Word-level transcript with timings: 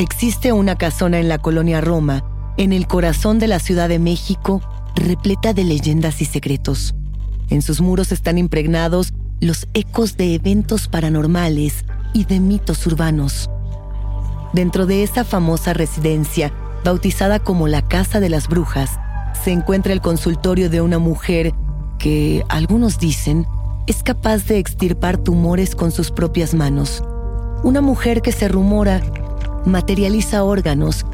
Existe 0.00 0.50
una 0.54 0.76
casona 0.76 1.18
en 1.18 1.28
la 1.28 1.36
colonia 1.36 1.82
Roma, 1.82 2.24
en 2.56 2.72
el 2.72 2.86
corazón 2.86 3.38
de 3.38 3.46
la 3.46 3.58
Ciudad 3.58 3.86
de 3.86 3.98
México, 3.98 4.62
repleta 4.94 5.52
de 5.52 5.62
leyendas 5.62 6.22
y 6.22 6.24
secretos. 6.24 6.94
En 7.50 7.60
sus 7.60 7.82
muros 7.82 8.10
están 8.10 8.38
impregnados 8.38 9.12
los 9.40 9.68
ecos 9.74 10.16
de 10.16 10.34
eventos 10.34 10.88
paranormales 10.88 11.84
y 12.14 12.24
de 12.24 12.40
mitos 12.40 12.86
urbanos. 12.86 13.50
Dentro 14.54 14.86
de 14.86 15.02
esa 15.02 15.22
famosa 15.22 15.74
residencia, 15.74 16.50
bautizada 16.82 17.38
como 17.38 17.68
la 17.68 17.86
Casa 17.86 18.20
de 18.20 18.30
las 18.30 18.48
Brujas, 18.48 18.98
se 19.44 19.52
encuentra 19.52 19.92
el 19.92 20.00
consultorio 20.00 20.70
de 20.70 20.80
una 20.80 20.98
mujer 20.98 21.52
que, 21.98 22.42
algunos 22.48 22.98
dicen, 22.98 23.46
es 23.86 24.02
capaz 24.02 24.46
de 24.46 24.60
extirpar 24.60 25.18
tumores 25.18 25.74
con 25.74 25.92
sus 25.92 26.10
propias 26.10 26.54
manos. 26.54 27.04
Una 27.62 27.82
mujer 27.82 28.22
que 28.22 28.32
se 28.32 28.48
rumora 28.48 29.02
materializa 29.66 30.44
órganos 30.44 31.04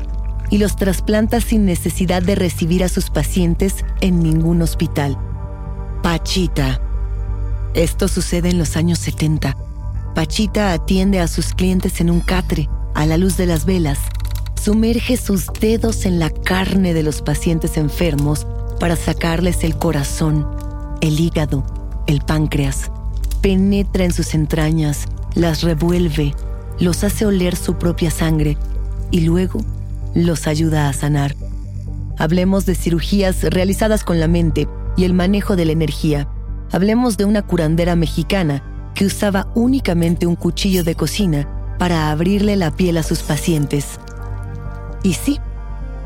y 0.50 0.58
los 0.58 0.76
trasplanta 0.76 1.40
sin 1.40 1.64
necesidad 1.64 2.22
de 2.22 2.34
recibir 2.34 2.84
a 2.84 2.88
sus 2.88 3.10
pacientes 3.10 3.84
en 4.00 4.22
ningún 4.22 4.62
hospital. 4.62 5.18
Pachita. 6.02 6.80
Esto 7.74 8.08
sucede 8.08 8.50
en 8.50 8.58
los 8.58 8.76
años 8.76 8.98
70. 9.00 9.56
Pachita 10.14 10.72
atiende 10.72 11.20
a 11.20 11.28
sus 11.28 11.52
clientes 11.52 12.00
en 12.00 12.10
un 12.10 12.20
catre, 12.20 12.68
a 12.94 13.04
la 13.06 13.18
luz 13.18 13.36
de 13.36 13.46
las 13.46 13.66
velas. 13.66 13.98
Sumerge 14.60 15.16
sus 15.16 15.46
dedos 15.60 16.06
en 16.06 16.18
la 16.18 16.30
carne 16.30 16.94
de 16.94 17.02
los 17.02 17.22
pacientes 17.22 17.76
enfermos 17.76 18.46
para 18.80 18.96
sacarles 18.96 19.64
el 19.64 19.76
corazón, 19.76 20.46
el 21.00 21.20
hígado, 21.20 21.64
el 22.06 22.20
páncreas. 22.20 22.90
Penetra 23.42 24.04
en 24.04 24.12
sus 24.12 24.34
entrañas, 24.34 25.06
las 25.34 25.62
revuelve, 25.62 26.34
los 26.78 27.04
hace 27.04 27.26
oler 27.26 27.56
su 27.56 27.74
propia 27.76 28.10
sangre 28.10 28.56
y 29.10 29.20
luego 29.20 29.60
los 30.14 30.46
ayuda 30.46 30.88
a 30.88 30.92
sanar. 30.92 31.34
Hablemos 32.18 32.66
de 32.66 32.74
cirugías 32.74 33.42
realizadas 33.42 34.04
con 34.04 34.20
la 34.20 34.28
mente 34.28 34.68
y 34.96 35.04
el 35.04 35.12
manejo 35.12 35.56
de 35.56 35.66
la 35.66 35.72
energía. 35.72 36.28
Hablemos 36.72 37.16
de 37.16 37.24
una 37.24 37.42
curandera 37.42 37.96
mexicana 37.96 38.62
que 38.94 39.04
usaba 39.04 39.48
únicamente 39.54 40.26
un 40.26 40.36
cuchillo 40.36 40.82
de 40.82 40.94
cocina 40.94 41.46
para 41.78 42.10
abrirle 42.10 42.56
la 42.56 42.70
piel 42.70 42.96
a 42.96 43.02
sus 43.02 43.20
pacientes. 43.20 44.00
Y 45.02 45.12
sí, 45.12 45.38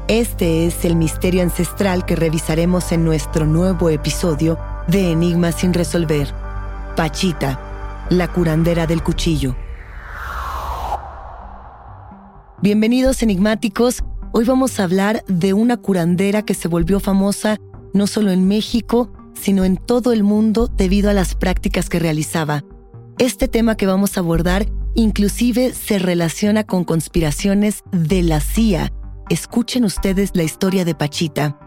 este 0.09 0.67
es 0.67 0.85
el 0.85 0.97
misterio 0.97 1.43
ancestral 1.43 2.05
que 2.05 2.17
revisaremos 2.17 2.91
en 2.91 3.05
nuestro 3.05 3.47
nuevo 3.47 3.91
episodio 3.91 4.59
de 4.89 5.13
Enigmas 5.13 5.55
sin 5.55 5.73
resolver. 5.73 6.35
Pachita, 6.97 7.61
la 8.11 8.27
curandera 8.27 8.89
del 8.89 9.05
cuchillo. 9.05 9.55
Bienvenidos 12.63 13.23
enigmáticos. 13.23 14.05
Hoy 14.33 14.45
vamos 14.45 14.79
a 14.79 14.85
hablar 14.85 15.25
de 15.27 15.55
una 15.55 15.79
curandera 15.79 16.43
que 16.43 16.53
se 16.53 16.69
volvió 16.69 17.01
famosa 17.01 17.57
no 17.95 18.07
solo 18.07 18.33
en 18.33 18.49
México, 18.49 19.11
sino 19.33 19.65
en 19.65 19.79
todo 19.79 20.13
el 20.13 20.23
mundo 20.25 20.67
debido 20.67 21.09
a 21.09 21.15
las 21.15 21.35
prácticas 21.35 21.89
que 21.89 21.99
realizaba. 21.99 22.63
Este 23.19 23.49
tema 23.49 23.79
que 23.79 23.87
vamos 23.87 24.15
a 24.15 24.21
abordar 24.21 24.67
inclusive 24.95 25.73
se 25.73 25.99
relaciona 25.99 26.65
con 26.65 26.85
conspiraciones 26.85 27.83
de 27.93 28.23
la 28.23 28.41
CIA. 28.41 28.93
Escuchen 29.31 29.87
ustedes 29.87 30.33
la 30.35 30.43
historia 30.43 30.85
de 30.85 30.95
Pachita. 30.95 31.59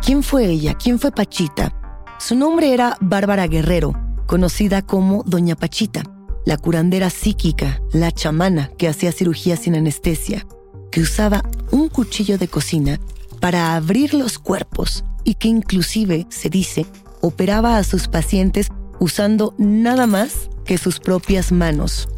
¿Quién 0.00 0.22
fue 0.22 0.46
ella? 0.46 0.72
¿Quién 0.82 0.98
fue 0.98 1.12
Pachita? 1.12 1.74
Su 2.18 2.36
nombre 2.36 2.72
era 2.72 2.96
Bárbara 3.02 3.46
Guerrero, 3.48 3.92
conocida 4.26 4.80
como 4.80 5.24
Doña 5.24 5.56
Pachita 5.56 6.17
la 6.48 6.56
curandera 6.56 7.10
psíquica, 7.10 7.82
la 7.92 8.10
chamana 8.10 8.70
que 8.78 8.88
hacía 8.88 9.12
cirugía 9.12 9.58
sin 9.58 9.74
anestesia, 9.74 10.46
que 10.90 11.02
usaba 11.02 11.42
un 11.72 11.90
cuchillo 11.90 12.38
de 12.38 12.48
cocina 12.48 12.98
para 13.38 13.76
abrir 13.76 14.14
los 14.14 14.38
cuerpos 14.38 15.04
y 15.24 15.34
que 15.34 15.48
inclusive, 15.48 16.26
se 16.30 16.48
dice, 16.48 16.86
operaba 17.20 17.76
a 17.76 17.84
sus 17.84 18.08
pacientes 18.08 18.68
usando 18.98 19.54
nada 19.58 20.06
más 20.06 20.48
que 20.64 20.78
sus 20.78 21.00
propias 21.00 21.52
manos. 21.52 22.08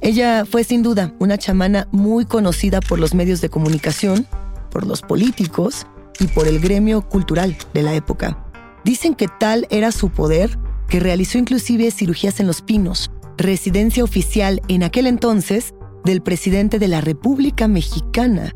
Ella 0.00 0.44
fue 0.48 0.62
sin 0.62 0.84
duda 0.84 1.12
una 1.18 1.36
chamana 1.36 1.88
muy 1.90 2.26
conocida 2.26 2.78
por 2.80 3.00
los 3.00 3.12
medios 3.12 3.40
de 3.40 3.48
comunicación, 3.48 4.24
por 4.70 4.86
los 4.86 5.02
políticos 5.02 5.84
y 6.20 6.28
por 6.28 6.46
el 6.46 6.60
gremio 6.60 7.02
cultural 7.08 7.56
de 7.74 7.82
la 7.82 7.94
época. 7.94 8.38
Dicen 8.84 9.16
que 9.16 9.26
tal 9.26 9.66
era 9.68 9.90
su 9.90 10.10
poder 10.10 10.56
que 10.88 11.00
realizó 11.00 11.38
inclusive 11.38 11.90
cirugías 11.90 12.38
en 12.38 12.46
los 12.46 12.62
pinos, 12.62 13.10
residencia 13.40 14.04
oficial 14.04 14.60
en 14.68 14.82
aquel 14.82 15.06
entonces 15.06 15.74
del 16.04 16.22
presidente 16.22 16.78
de 16.78 16.88
la 16.88 17.00
República 17.00 17.68
Mexicana. 17.68 18.54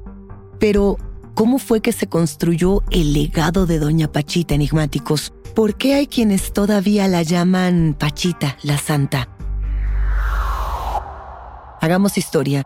Pero, 0.58 0.96
cómo 1.34 1.58
fue 1.58 1.80
que 1.80 1.92
se 1.92 2.06
construyó 2.06 2.82
el 2.90 3.12
legado 3.12 3.66
de 3.66 3.78
Doña 3.78 4.10
Pachita 4.10 4.54
Enigmáticos. 4.54 5.32
¿Por 5.54 5.76
qué 5.76 5.94
hay 5.94 6.06
quienes 6.06 6.52
todavía 6.52 7.08
la 7.08 7.22
llaman 7.22 7.96
Pachita, 7.98 8.56
la 8.62 8.78
Santa? 8.78 9.28
Hagamos 11.80 12.16
historia. 12.16 12.64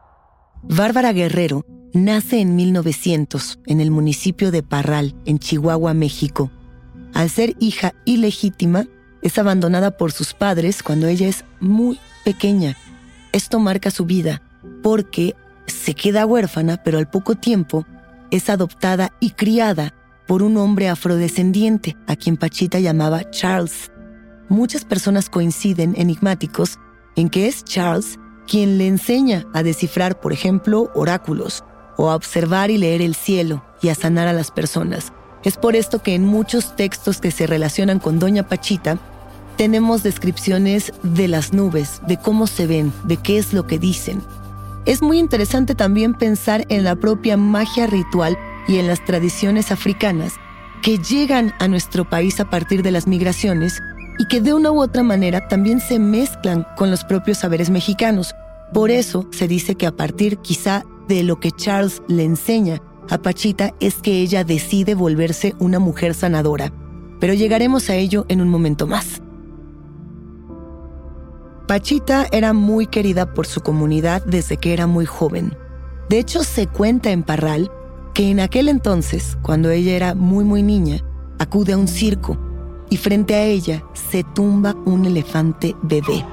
Bárbara 0.63 1.13
Guerrero 1.13 1.65
nace 1.93 2.41
en 2.41 2.57
1900 2.57 3.61
en 3.67 3.81
el 3.81 3.91
municipio 3.91 4.51
de 4.51 4.63
Parral, 4.63 5.15
en 5.25 5.39
Chihuahua, 5.39 5.95
México. 5.95 6.51
Al 7.15 7.31
ser 7.31 7.57
hija 7.59 7.95
ilegítima, 8.05 8.87
es 9.23 9.39
abandonada 9.39 9.97
por 9.97 10.13
sus 10.13 10.35
padres 10.35 10.83
cuando 10.83 11.09
ella 11.09 11.27
es 11.27 11.45
muy 11.61 11.99
pequeña. 12.29 12.77
Esto 13.33 13.59
marca 13.59 13.91
su 13.91 14.05
vida 14.05 14.43
porque 14.83 15.35
se 15.67 15.95
queda 15.95 16.27
huérfana, 16.27 16.77
pero 16.77 16.99
al 16.99 17.09
poco 17.09 17.37
tiempo 17.37 17.87
es 18.31 18.51
adoptada 18.51 19.15
y 19.19 19.31
criada 19.31 19.95
por 20.27 20.43
un 20.43 20.59
hombre 20.59 20.91
afrodescendiente 20.91 21.97
a 22.07 22.17
quien 22.17 22.37
Pachita 22.37 22.81
llamaba 22.81 23.31
Charles. 23.31 23.91
Muchas 24.51 24.85
personas 24.85 25.31
coinciden 25.31 25.95
enigmáticos 25.97 26.79
en 27.17 27.31
que 27.31 27.47
es 27.47 27.65
Charles 27.65 28.19
quien 28.47 28.77
le 28.77 28.89
enseña 28.89 29.47
a 29.55 29.63
descifrar, 29.63 30.21
por 30.21 30.35
ejemplo, 30.35 30.91
oráculos, 30.95 31.65
o 31.97 32.11
a 32.11 32.15
observar 32.15 32.71
y 32.71 32.77
leer 32.77 33.01
el 33.01 33.15
cielo 33.15 33.65
y 33.81 33.89
a 33.89 33.95
sanar 33.95 34.29
a 34.29 34.35
las 34.35 34.51
personas. 34.51 35.15
Es 35.45 35.57
por 35.57 35.77
esto 35.77 36.03
que 36.03 36.15
en 36.15 36.27
muchos 36.27 36.77
textos 36.77 37.23
que 37.23 37.31
se 37.31 37.47
relacionan 37.47 38.01
con 38.01 38.19
Doña 38.19 38.47
Pachita, 38.47 38.99
tenemos 39.59 40.05
descripciones 40.05 40.93
de 41.03 41.27
las 41.27 41.53
nubes, 41.53 42.01
de 42.07 42.17
cómo 42.17 42.47
se 42.47 42.69
ven, 42.69 42.93
de 43.05 43.17
qué 43.17 43.39
es 43.39 43.53
lo 43.53 43.67
que 43.67 43.79
dicen. 43.79 44.23
Es 44.87 45.03
muy 45.03 45.19
interesante 45.19 45.75
también 45.75 46.15
pensar 46.15 46.65
en 46.69 46.85
la 46.85 46.95
propia 46.95 47.37
magia 47.37 47.89
ritual 47.89 48.39
y 48.69 48.79
en 48.79 48.87
las 48.87 49.05
tradiciones 49.05 49.73
africanas 49.73 50.35
que 50.81 50.99
llegan 50.99 51.53
a 51.59 51.67
nuestro 51.67 52.09
país 52.09 52.39
a 52.39 52.49
partir 52.49 52.85
de 52.85 52.93
las 52.93 53.09
migraciones 53.09 53.83
y 54.21 54.29
que 54.29 54.41
de 54.41 54.55
una 54.55 54.71
u 54.71 54.81
otra 54.81 55.03
manera 55.03 55.49
también 55.49 55.81
se 55.81 55.99
mezclan 55.99 56.65
con 56.77 56.93
los 56.93 57.03
propios 57.03 57.39
saberes 57.39 57.69
mexicanos. 57.69 58.37
Por 58.73 58.93
eso 58.93 59.27
se 59.33 59.49
dice 59.49 59.75
que 59.75 59.87
a 59.87 59.97
partir 59.97 60.39
quizá 60.39 60.85
de 61.09 61.25
lo 61.25 61.41
que 61.41 61.51
Charles 61.51 62.01
le 62.07 62.23
enseña 62.23 62.81
a 63.11 63.19
Pachita 63.19 63.75
es 63.81 63.97
que 63.97 64.21
ella 64.21 64.45
decide 64.45 64.95
volverse 64.95 65.57
una 65.59 65.81
mujer 65.81 66.15
sanadora. 66.15 66.73
Pero 67.19 67.35
llegaremos 67.35 67.91
a 67.91 67.97
ello 67.97 68.25
en 68.29 68.41
un 68.41 68.49
momento 68.51 68.87
más. 68.87 69.21
Pachita 71.69 72.27
era 72.33 72.55
muy 72.55 72.87
querida 72.87 73.35
por 73.35 73.47
su 73.47 73.61
comunidad 73.61 74.25
desde 74.25 74.57
que 74.57 74.73
era 74.73 74.87
muy 74.87 75.05
joven. 75.05 75.55
De 76.09 76.19
hecho, 76.19 76.43
se 76.43 76.67
cuenta 76.67 77.11
en 77.11 77.23
Parral 77.23 77.71
que 78.15 78.31
en 78.31 78.41
aquel 78.41 78.71
entonces, 78.71 79.37
cuando 79.43 79.71
ella 79.71 79.93
era 79.93 80.15
muy 80.15 80.47
muy 80.47 80.63
niña, 80.63 81.05
acude 81.39 81.75
a 81.75 81.77
un 81.77 81.87
circo 81.87 82.39
y 82.89 82.97
frente 82.97 83.35
a 83.35 83.45
ella 83.45 83.85
se 83.93 84.25
tumba 84.25 84.77
un 84.87 85.05
elefante 85.05 85.77
bebé. 85.83 86.25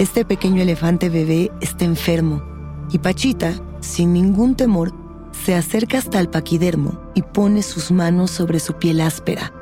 Este 0.00 0.24
pequeño 0.24 0.62
elefante 0.62 1.08
bebé 1.08 1.52
está 1.60 1.84
enfermo 1.84 2.42
y 2.90 2.98
Pachita, 2.98 3.54
sin 3.78 4.12
ningún 4.12 4.56
temor, 4.56 4.92
se 5.30 5.54
acerca 5.54 5.98
hasta 5.98 6.18
el 6.18 6.28
paquidermo 6.28 7.00
y 7.14 7.22
pone 7.22 7.62
sus 7.62 7.92
manos 7.92 8.32
sobre 8.32 8.58
su 8.58 8.72
piel 8.74 9.00
áspera. 9.00 9.52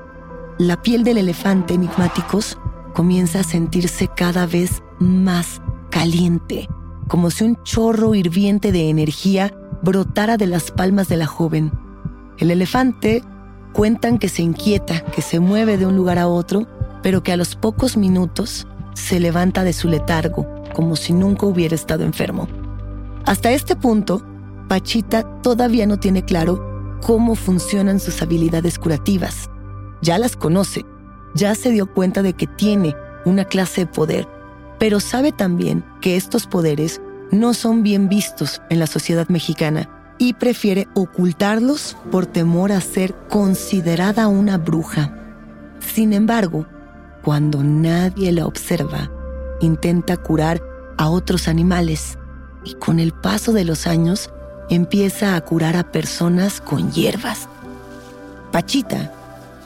La 0.56 0.80
piel 0.80 1.04
del 1.04 1.18
elefante 1.18 1.74
enigmáticos 1.74 2.56
comienza 2.94 3.40
a 3.40 3.44
sentirse 3.44 4.08
cada 4.08 4.46
vez 4.46 4.82
más 5.00 5.60
caliente, 5.90 6.68
como 7.08 7.30
si 7.30 7.44
un 7.44 7.60
chorro 7.64 8.14
hirviente 8.14 8.70
de 8.70 8.88
energía 8.88 9.52
brotara 9.82 10.36
de 10.36 10.46
las 10.46 10.70
palmas 10.70 11.08
de 11.08 11.16
la 11.16 11.26
joven. 11.26 11.72
El 12.38 12.50
elefante 12.50 13.24
cuentan 13.72 14.18
que 14.18 14.28
se 14.28 14.42
inquieta, 14.42 15.00
que 15.06 15.22
se 15.22 15.40
mueve 15.40 15.76
de 15.78 15.86
un 15.86 15.96
lugar 15.96 16.18
a 16.18 16.28
otro, 16.28 16.66
pero 17.02 17.22
que 17.22 17.32
a 17.32 17.36
los 17.36 17.56
pocos 17.56 17.96
minutos 17.96 18.66
se 18.94 19.18
levanta 19.18 19.64
de 19.64 19.72
su 19.72 19.88
letargo, 19.88 20.46
como 20.74 20.96
si 20.96 21.12
nunca 21.12 21.46
hubiera 21.46 21.74
estado 21.74 22.04
enfermo. 22.04 22.46
Hasta 23.24 23.50
este 23.50 23.76
punto, 23.76 24.22
Pachita 24.68 25.24
todavía 25.42 25.86
no 25.86 25.98
tiene 25.98 26.24
claro 26.24 26.98
cómo 27.02 27.34
funcionan 27.34 28.00
sus 28.00 28.22
habilidades 28.22 28.78
curativas. 28.78 29.48
Ya 30.02 30.18
las 30.18 30.36
conoce, 30.36 30.84
ya 31.34 31.54
se 31.54 31.70
dio 31.70 31.92
cuenta 31.92 32.22
de 32.22 32.34
que 32.34 32.46
tiene 32.46 32.94
una 33.24 33.44
clase 33.44 33.82
de 33.82 33.86
poder, 33.86 34.28
pero 34.80 34.98
sabe 34.98 35.30
también 35.30 35.84
que 36.00 36.16
estos 36.16 36.46
poderes 36.46 37.02
no 37.30 37.52
son 37.54 37.82
bien 37.84 38.08
vistos 38.08 38.62
en 38.70 38.78
la 38.78 38.86
sociedad 38.86 39.28
mexicana 39.28 39.88
y 40.18 40.32
prefiere 40.32 40.88
ocultarlos 40.94 41.98
por 42.10 42.24
temor 42.24 42.72
a 42.72 42.80
ser 42.80 43.14
considerada 43.28 44.26
una 44.26 44.56
bruja. 44.56 45.14
Sin 45.80 46.14
embargo, 46.14 46.66
cuando 47.22 47.62
nadie 47.62 48.32
la 48.32 48.46
observa, 48.46 49.10
intenta 49.60 50.16
curar 50.16 50.62
a 50.96 51.10
otros 51.10 51.46
animales 51.46 52.18
y 52.64 52.74
con 52.74 53.00
el 53.00 53.12
paso 53.12 53.52
de 53.52 53.64
los 53.64 53.86
años 53.86 54.30
empieza 54.70 55.36
a 55.36 55.40
curar 55.42 55.76
a 55.76 55.92
personas 55.92 56.62
con 56.62 56.90
hierbas. 56.90 57.48
Pachita 58.50 59.12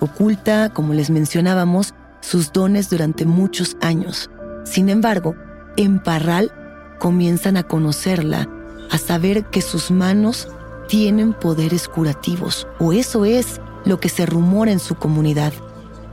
oculta, 0.00 0.70
como 0.70 0.92
les 0.92 1.08
mencionábamos, 1.08 1.94
sus 2.20 2.52
dones 2.52 2.90
durante 2.90 3.24
muchos 3.24 3.76
años. 3.80 4.28
Sin 4.64 4.88
embargo, 4.88 5.36
en 5.76 5.98
Parral 5.98 6.52
comienzan 6.98 7.56
a 7.56 7.62
conocerla 7.64 8.48
a 8.90 8.98
saber 8.98 9.44
que 9.46 9.60
sus 9.60 9.90
manos 9.90 10.48
tienen 10.88 11.32
poderes 11.32 11.88
curativos, 11.88 12.66
o 12.78 12.92
eso 12.92 13.24
es 13.24 13.60
lo 13.84 14.00
que 14.00 14.08
se 14.08 14.26
rumora 14.26 14.72
en 14.72 14.80
su 14.80 14.94
comunidad. 14.94 15.52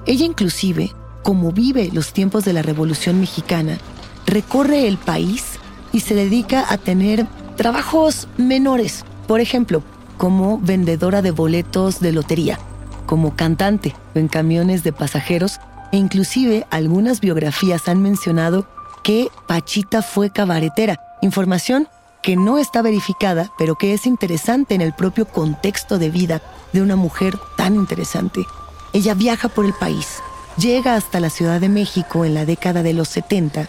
Ella 0.06 0.25
inclusive, 0.25 0.92
como 1.24 1.51
vive 1.51 1.89
los 1.94 2.13
tiempos 2.13 2.45
de 2.45 2.53
la 2.53 2.62
Revolución 2.62 3.19
Mexicana, 3.19 3.77
recorre 4.25 4.88
el 4.88 4.97
país 4.97 5.59
y 5.94 6.01
se 6.01 6.15
dedica 6.15 6.65
a 6.69 6.77
tener 6.77 7.27
trabajos 7.56 8.27
menores, 8.38 9.06
por 9.27 9.39
ejemplo, 9.39 9.83
como 10.18 10.59
vendedora 10.59 11.21
de 11.21 11.31
boletos 11.31 12.00
de 12.00 12.12
lotería, 12.12 12.59
como 13.06 13.36
cantante 13.36 13.95
en 14.15 14.27
camiones 14.27 14.83
de 14.83 14.94
pasajeros 14.94 15.59
e 15.91 15.97
inclusive 15.97 16.65
algunas 16.69 17.19
biografías 17.19 17.88
han 17.88 18.01
mencionado 18.01 18.67
que 19.03 19.29
Pachita 19.47 20.01
fue 20.01 20.31
cabaretera, 20.31 20.99
información 21.21 21.88
que 22.21 22.35
no 22.35 22.57
está 22.57 22.81
verificada, 22.81 23.51
pero 23.57 23.75
que 23.75 23.93
es 23.93 24.05
interesante 24.05 24.75
en 24.75 24.81
el 24.81 24.93
propio 24.93 25.25
contexto 25.25 25.97
de 25.97 26.09
vida 26.09 26.41
de 26.71 26.81
una 26.81 26.95
mujer 26.95 27.38
tan 27.57 27.75
interesante. 27.75 28.45
Ella 28.93 29.13
viaja 29.13 29.49
por 29.49 29.65
el 29.65 29.73
país, 29.73 30.19
llega 30.57 30.95
hasta 30.95 31.19
la 31.19 31.29
Ciudad 31.29 31.59
de 31.59 31.69
México 31.69 32.25
en 32.25 32.33
la 32.33 32.45
década 32.45 32.83
de 32.83 32.94
los 32.94 33.07
70 33.09 33.67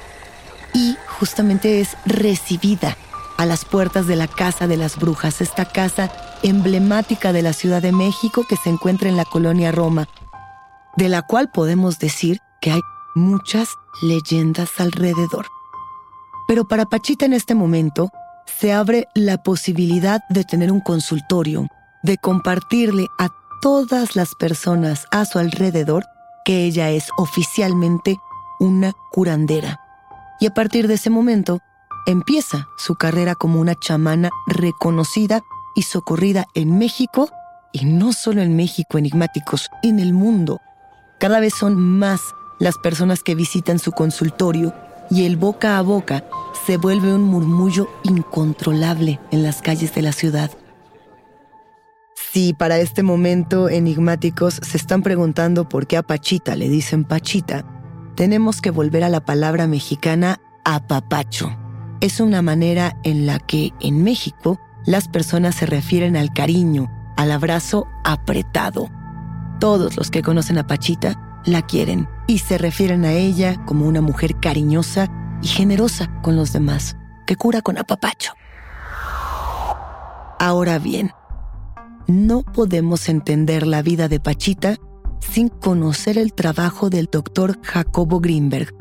y 0.75 0.97
justamente 1.19 1.81
es 1.81 1.97
recibida 2.05 2.97
a 3.39 3.47
las 3.47 3.65
puertas 3.65 4.07
de 4.07 4.17
la 4.17 4.29
Casa 4.29 4.67
de 4.67 4.77
las 4.77 4.97
Brujas, 4.99 5.41
esta 5.41 5.65
casa 5.65 6.13
emblemática 6.43 7.33
de 7.33 7.43
la 7.43 7.53
Ciudad 7.53 7.83
de 7.83 7.93
México 7.93 8.45
que 8.49 8.57
se 8.57 8.71
encuentra 8.71 9.09
en 9.09 9.17
la 9.17 9.25
colonia 9.25 9.73
Roma, 9.73 10.09
de 10.97 11.09
la 11.09 11.23
cual 11.23 11.51
podemos 11.51 11.99
decir 11.99 12.41
que 12.61 12.73
hay 12.73 12.81
muchas 13.15 13.69
leyendas 14.03 14.71
alrededor. 14.79 15.47
Pero 16.49 16.67
para 16.67 16.87
Pachita 16.87 17.27
en 17.27 17.33
este 17.33 17.55
momento, 17.55 18.11
se 18.47 18.73
abre 18.73 19.09
la 19.15 19.43
posibilidad 19.43 20.23
de 20.29 20.45
tener 20.45 20.73
un 20.73 20.81
consultorio, 20.81 21.69
de 22.03 22.19
compartirle 22.19 23.07
a 23.19 23.29
todas 23.61 24.17
las 24.17 24.35
personas 24.35 25.07
a 25.11 25.25
su 25.25 25.39
alrededor 25.39 26.05
que 26.45 26.65
ella 26.65 26.91
es 26.91 27.09
oficialmente 27.17 28.19
una 28.59 28.93
curandera. 29.11 29.81
Y 30.41 30.47
a 30.47 30.55
partir 30.55 30.89
de 30.89 30.95
ese 30.95 31.11
momento, 31.11 31.61
empieza 32.07 32.67
su 32.77 32.97
carrera 32.97 33.35
como 33.35 33.61
una 33.61 33.75
chamana 33.77 34.31
reconocida 34.47 35.43
y 35.75 35.83
socorrida 35.83 36.47
en 36.55 36.79
México, 36.79 37.31
y 37.73 37.85
no 37.85 38.13
solo 38.13 38.43
en 38.43 38.57
México, 38.57 38.99
enigmáticos, 38.99 39.71
en 39.83 40.01
el 40.01 40.13
mundo. 40.13 40.61
Cada 41.23 41.39
vez 41.39 41.55
son 41.55 41.81
más 41.81 42.35
las 42.59 42.79
personas 42.79 43.23
que 43.23 43.37
visitan 43.37 43.79
su 43.79 43.93
consultorio 43.93 44.75
y 45.09 45.25
el 45.25 45.37
boca 45.37 45.79
a 45.79 45.83
boca 45.83 46.25
se 46.67 46.79
vuelve 46.79 47.15
un 47.15 47.23
murmullo 47.23 47.89
incontrolable 48.03 49.21
en 49.31 49.45
las 49.45 49.63
calles 49.63 49.95
de 49.95 50.03
la 50.03 50.11
ciudad. 50.11 50.51
Si 52.17 52.55
para 52.55 52.81
este 52.81 53.05
momento 53.05 53.69
enigmáticos 53.69 54.55
se 54.55 54.77
están 54.77 55.05
preguntando 55.05 55.69
por 55.69 55.87
qué 55.87 55.97
a 55.97 56.03
Pachita 56.03 56.57
le 56.57 56.69
dicen 56.69 57.05
Pachita, 57.05 57.65
tenemos 58.17 58.61
que 58.61 58.73
volver 58.73 59.05
a 59.05 59.09
la 59.09 59.25
palabra 59.25 59.69
mexicana 59.69 60.41
apapacho. 60.65 61.57
Es 62.01 62.19
una 62.19 62.43
manera 62.43 62.97
en 63.05 63.27
la 63.27 63.39
que 63.39 63.73
en 63.79 64.03
México 64.03 64.59
las 64.87 65.07
personas 65.07 65.55
se 65.55 65.67
refieren 65.67 66.17
al 66.17 66.33
cariño, 66.33 66.91
al 67.17 67.31
abrazo 67.31 67.87
apretado. 68.03 68.91
Todos 69.63 69.97
los 69.97 70.11
que 70.11 70.23
conocen 70.23 70.59
a 70.59 70.67
Pachita 70.67 71.41
la 71.45 71.63
quieren 71.63 72.09
y 72.27 72.39
se 72.39 72.59
refieren 72.59 73.05
a 73.05 73.13
ella 73.13 73.65
como 73.65 73.87
una 73.87 74.01
mujer 74.01 74.41
cariñosa 74.41 75.07
y 75.41 75.47
generosa 75.47 76.11
con 76.21 76.35
los 76.35 76.53
demás, 76.53 76.97
que 77.29 77.37
cura 77.37 77.63
con 77.63 77.79
apapacho. 77.79 78.33
Ahora 80.41 80.81
bien, 80.81 81.13
no 82.09 82.43
podemos 82.43 83.09
entender 83.09 83.65
la 83.65 83.83
vida 83.83 84.09
de 84.09 84.19
Pachita 84.19 84.79
sin 85.21 85.49
conocer 85.49 86.19
el 86.19 86.33
trabajo 86.33 86.91
del 86.91 87.07
doctor 87.07 87.57
Jacobo 87.63 88.19
Greenberg. 88.19 88.75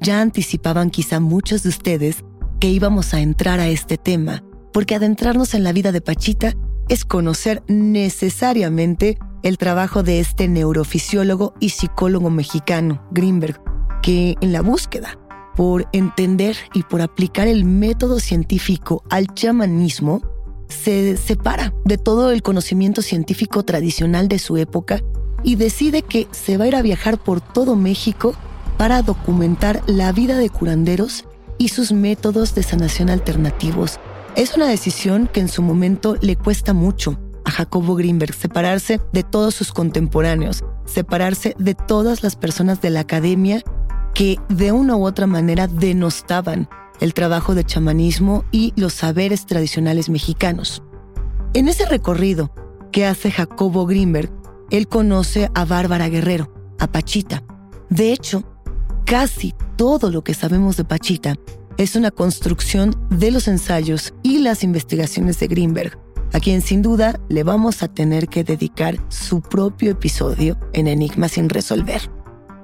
Ya 0.00 0.20
anticipaban 0.20 0.90
quizá 0.90 1.18
muchos 1.18 1.64
de 1.64 1.70
ustedes 1.70 2.22
que 2.60 2.68
íbamos 2.68 3.12
a 3.12 3.18
entrar 3.18 3.58
a 3.58 3.66
este 3.66 3.96
tema, 3.96 4.44
porque 4.72 4.94
adentrarnos 4.94 5.54
en 5.54 5.64
la 5.64 5.72
vida 5.72 5.90
de 5.90 6.00
Pachita 6.00 6.54
es 6.88 7.04
conocer 7.04 7.64
necesariamente 7.66 9.18
el 9.42 9.58
trabajo 9.58 10.02
de 10.02 10.20
este 10.20 10.48
neurofisiólogo 10.48 11.54
y 11.60 11.70
psicólogo 11.70 12.30
mexicano, 12.30 13.02
Greenberg, 13.10 13.60
que 14.02 14.36
en 14.40 14.52
la 14.52 14.62
búsqueda 14.62 15.18
por 15.56 15.88
entender 15.92 16.56
y 16.72 16.84
por 16.84 17.02
aplicar 17.02 17.48
el 17.48 17.64
método 17.64 18.20
científico 18.20 19.02
al 19.10 19.26
chamanismo, 19.34 20.22
se 20.68 21.16
separa 21.16 21.74
de 21.84 21.98
todo 21.98 22.30
el 22.30 22.42
conocimiento 22.42 23.02
científico 23.02 23.64
tradicional 23.64 24.28
de 24.28 24.38
su 24.38 24.56
época 24.56 25.00
y 25.42 25.56
decide 25.56 26.02
que 26.02 26.28
se 26.30 26.56
va 26.56 26.64
a 26.64 26.68
ir 26.68 26.76
a 26.76 26.82
viajar 26.82 27.18
por 27.18 27.40
todo 27.40 27.74
México 27.74 28.34
para 28.76 29.02
documentar 29.02 29.82
la 29.86 30.12
vida 30.12 30.38
de 30.38 30.50
curanderos 30.50 31.24
y 31.58 31.68
sus 31.68 31.90
métodos 31.90 32.54
de 32.54 32.62
sanación 32.62 33.10
alternativos. 33.10 33.98
Es 34.36 34.56
una 34.56 34.68
decisión 34.68 35.28
que 35.32 35.40
en 35.40 35.48
su 35.48 35.62
momento 35.62 36.16
le 36.20 36.36
cuesta 36.36 36.72
mucho 36.72 37.18
Jacobo 37.50 37.94
Greenberg 37.94 38.34
separarse 38.34 39.00
de 39.12 39.22
todos 39.22 39.54
sus 39.54 39.72
contemporáneos, 39.72 40.64
separarse 40.84 41.54
de 41.58 41.74
todas 41.74 42.22
las 42.22 42.36
personas 42.36 42.80
de 42.80 42.90
la 42.90 43.00
academia 43.00 43.62
que 44.14 44.38
de 44.48 44.72
una 44.72 44.96
u 44.96 45.06
otra 45.06 45.26
manera 45.26 45.66
denostaban 45.66 46.68
el 47.00 47.14
trabajo 47.14 47.54
de 47.54 47.64
chamanismo 47.64 48.44
y 48.50 48.72
los 48.76 48.94
saberes 48.94 49.46
tradicionales 49.46 50.08
mexicanos. 50.08 50.82
En 51.54 51.68
ese 51.68 51.86
recorrido 51.86 52.52
que 52.92 53.06
hace 53.06 53.30
Jacobo 53.30 53.86
Greenberg, 53.86 54.30
él 54.70 54.88
conoce 54.88 55.50
a 55.54 55.64
Bárbara 55.64 56.08
Guerrero, 56.08 56.52
a 56.78 56.88
Pachita. 56.88 57.42
De 57.88 58.12
hecho, 58.12 58.42
casi 59.04 59.54
todo 59.76 60.10
lo 60.10 60.22
que 60.22 60.34
sabemos 60.34 60.76
de 60.76 60.84
Pachita 60.84 61.36
es 61.78 61.94
una 61.94 62.10
construcción 62.10 62.94
de 63.08 63.30
los 63.30 63.46
ensayos 63.46 64.12
y 64.22 64.38
las 64.38 64.64
investigaciones 64.64 65.38
de 65.38 65.46
Greenberg, 65.46 65.98
a 66.32 66.40
quien 66.40 66.60
sin 66.60 66.82
duda 66.82 67.18
le 67.28 67.42
vamos 67.42 67.82
a 67.82 67.88
tener 67.88 68.28
que 68.28 68.44
dedicar 68.44 68.96
su 69.08 69.40
propio 69.40 69.92
episodio 69.92 70.58
en 70.72 70.86
Enigma 70.86 71.28
sin 71.28 71.48
resolver. 71.48 72.10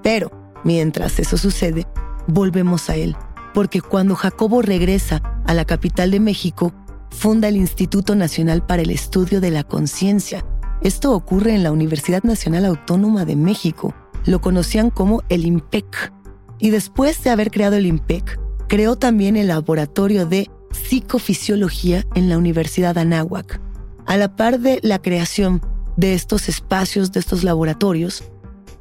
Pero, 0.02 0.30
mientras 0.64 1.18
eso 1.18 1.36
sucede, 1.36 1.86
volvemos 2.26 2.90
a 2.90 2.96
él 2.96 3.16
porque 3.54 3.80
cuando 3.80 4.16
Jacobo 4.16 4.60
regresa 4.60 5.22
a 5.46 5.54
la 5.54 5.64
capital 5.64 6.10
de 6.10 6.20
México, 6.20 6.74
funda 7.10 7.48
el 7.48 7.56
Instituto 7.56 8.16
Nacional 8.16 8.66
para 8.66 8.82
el 8.82 8.90
Estudio 8.90 9.40
de 9.40 9.52
la 9.52 9.62
Conciencia. 9.62 10.44
Esto 10.82 11.12
ocurre 11.12 11.54
en 11.54 11.62
la 11.62 11.72
Universidad 11.72 12.24
Nacional 12.24 12.66
Autónoma 12.66 13.24
de 13.24 13.36
México. 13.36 13.94
Lo 14.26 14.40
conocían 14.40 14.90
como 14.90 15.22
el 15.28 15.46
IMPEC. 15.46 16.12
Y 16.58 16.70
después 16.70 17.22
de 17.22 17.30
haber 17.30 17.50
creado 17.50 17.76
el 17.76 17.86
IMPEC, 17.86 18.38
creó 18.68 18.96
también 18.96 19.36
el 19.36 19.48
Laboratorio 19.48 20.26
de 20.26 20.50
Psicofisiología 20.74 22.04
en 22.14 22.28
la 22.28 22.38
Universidad 22.38 22.98
Anáhuac. 22.98 23.60
A 24.06 24.16
la 24.16 24.36
par 24.36 24.60
de 24.60 24.80
la 24.82 25.00
creación 25.00 25.62
de 25.96 26.14
estos 26.14 26.48
espacios, 26.48 27.12
de 27.12 27.20
estos 27.20 27.44
laboratorios, 27.44 28.24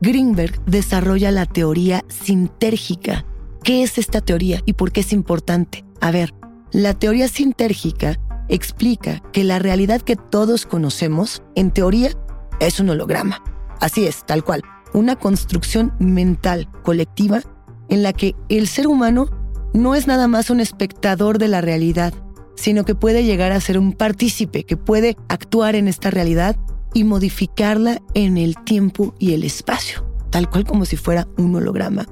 Greenberg 0.01 0.63
desarrolla 0.65 1.31
la 1.31 1.45
teoría 1.45 2.03
sintérgica 2.09 3.25
¿Qué 3.63 3.81
es 3.81 3.97
esta 3.97 4.19
teoría 4.19 4.61
y 4.65 4.73
por 4.73 4.91
qué 4.91 4.99
es 4.99 5.13
importante? 5.13 5.85
A 6.01 6.11
ver, 6.11 6.33
la 6.73 6.93
teoría 6.93 7.29
sintérgica 7.29 8.19
explica 8.49 9.21
que 9.31 9.45
la 9.45 9.57
realidad 9.57 10.01
que 10.01 10.17
todos 10.17 10.65
conocemos, 10.65 11.41
en 11.55 11.71
teoría, 11.71 12.11
es 12.59 12.81
un 12.81 12.89
holograma. 12.89 13.41
Así 13.79 14.05
es, 14.05 14.25
tal 14.25 14.43
cual. 14.43 14.63
Una 14.93 15.15
construcción 15.15 15.93
mental 15.97 16.67
colectiva 16.83 17.41
en 17.87 18.03
la 18.03 18.11
que 18.11 18.35
el 18.49 18.67
ser 18.67 18.87
humano 18.87 19.27
no 19.73 19.95
es 19.95 20.07
nada 20.07 20.27
más 20.27 20.49
un 20.49 20.59
espectador 20.59 21.37
de 21.37 21.47
la 21.47 21.61
realidad, 21.61 22.13
sino 22.55 22.85
que 22.85 22.95
puede 22.95 23.23
llegar 23.23 23.51
a 23.51 23.59
ser 23.59 23.77
un 23.77 23.93
partícipe, 23.93 24.63
que 24.63 24.77
puede 24.77 25.17
actuar 25.27 25.75
en 25.75 25.87
esta 25.87 26.11
realidad 26.11 26.55
y 26.93 27.03
modificarla 27.03 28.01
en 28.13 28.37
el 28.37 28.55
tiempo 28.55 29.15
y 29.19 29.33
el 29.33 29.43
espacio, 29.43 30.05
tal 30.29 30.49
cual 30.49 30.65
como 30.65 30.85
si 30.85 30.95
fuera 30.95 31.27
un 31.37 31.55
holograma. 31.55 32.07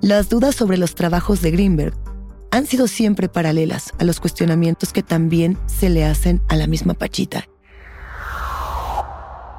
Las 0.00 0.28
dudas 0.28 0.54
sobre 0.54 0.76
los 0.76 0.94
trabajos 0.94 1.40
de 1.40 1.52
Greenberg 1.52 1.94
han 2.50 2.66
sido 2.66 2.88
siempre 2.88 3.28
paralelas 3.28 3.92
a 3.98 4.04
los 4.04 4.20
cuestionamientos 4.20 4.92
que 4.92 5.02
también 5.02 5.58
se 5.66 5.88
le 5.88 6.04
hacen 6.04 6.42
a 6.48 6.56
la 6.56 6.66
misma 6.66 6.94
Pachita. 6.94 7.48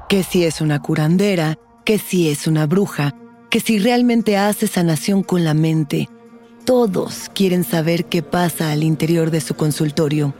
Que 0.08 0.22
si 0.22 0.44
es 0.44 0.60
una 0.60 0.80
curandera, 0.80 1.58
que 1.84 1.98
si 1.98 2.30
es 2.30 2.46
una 2.46 2.66
bruja, 2.66 3.14
que 3.50 3.60
si 3.60 3.78
realmente 3.78 4.36
hace 4.36 4.66
sanación 4.66 5.22
con 5.22 5.44
la 5.44 5.54
mente. 5.54 6.08
Todos 6.66 7.30
quieren 7.32 7.62
saber 7.62 8.06
qué 8.06 8.22
pasa 8.22 8.72
al 8.72 8.82
interior 8.82 9.30
de 9.30 9.40
su 9.40 9.54
consultorio. 9.54 10.34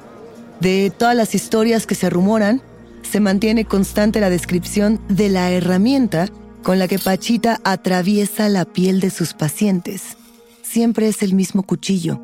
De 0.59 0.91
todas 0.91 1.15
las 1.15 1.37
historias 1.37 1.87
que 1.87 1.95
se 1.95 2.11
rumoran, 2.11 2.61
se 3.03 3.21
mantiene 3.21 3.65
constante 3.65 4.19
la 4.19 4.29
descripción 4.29 5.01
de 5.09 5.29
la 5.29 5.53
herramienta 5.53 6.29
con 6.65 6.81
la 6.81 6.89
que 6.89 6.99
Pachita 6.99 7.61
atraviesa 7.63 8.49
la 8.49 8.65
piel 8.65 8.99
de 8.99 9.11
sus 9.11 9.35
pacientes. 9.35 10.17
Siempre 10.63 11.07
es 11.07 11.23
el 11.23 11.33
mismo 11.33 11.63
cuchillo. 11.63 12.21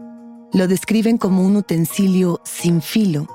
Lo 0.53 0.67
describen 0.67 1.17
como 1.17 1.47
un 1.47 1.55
utensilio 1.55 2.41
sin 2.43 2.83
filo 2.83 3.29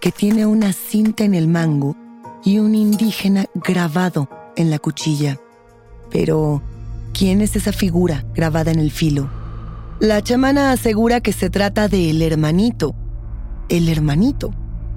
que 0.00 0.12
tiene 0.12 0.46
una 0.46 0.72
cinta 0.72 1.24
en 1.24 1.34
el 1.34 1.48
mango 1.48 1.96
y 2.44 2.60
un 2.60 2.76
indígena 2.76 3.46
grabado 3.56 4.28
en 4.54 4.70
la 4.70 4.78
cuchilla. 4.78 5.40
Pero, 6.12 6.62
¿quién 7.12 7.40
es 7.40 7.56
esa 7.56 7.72
figura 7.72 8.24
grabada 8.36 8.70
en 8.70 8.78
el 8.78 8.92
filo? 8.92 9.41
La 10.02 10.20
chamana 10.20 10.72
asegura 10.72 11.20
que 11.20 11.32
se 11.32 11.48
trata 11.48 11.86
de 11.86 12.10
el 12.10 12.22
hermanito. 12.22 12.92
El 13.68 13.88
hermanito. 13.88 14.52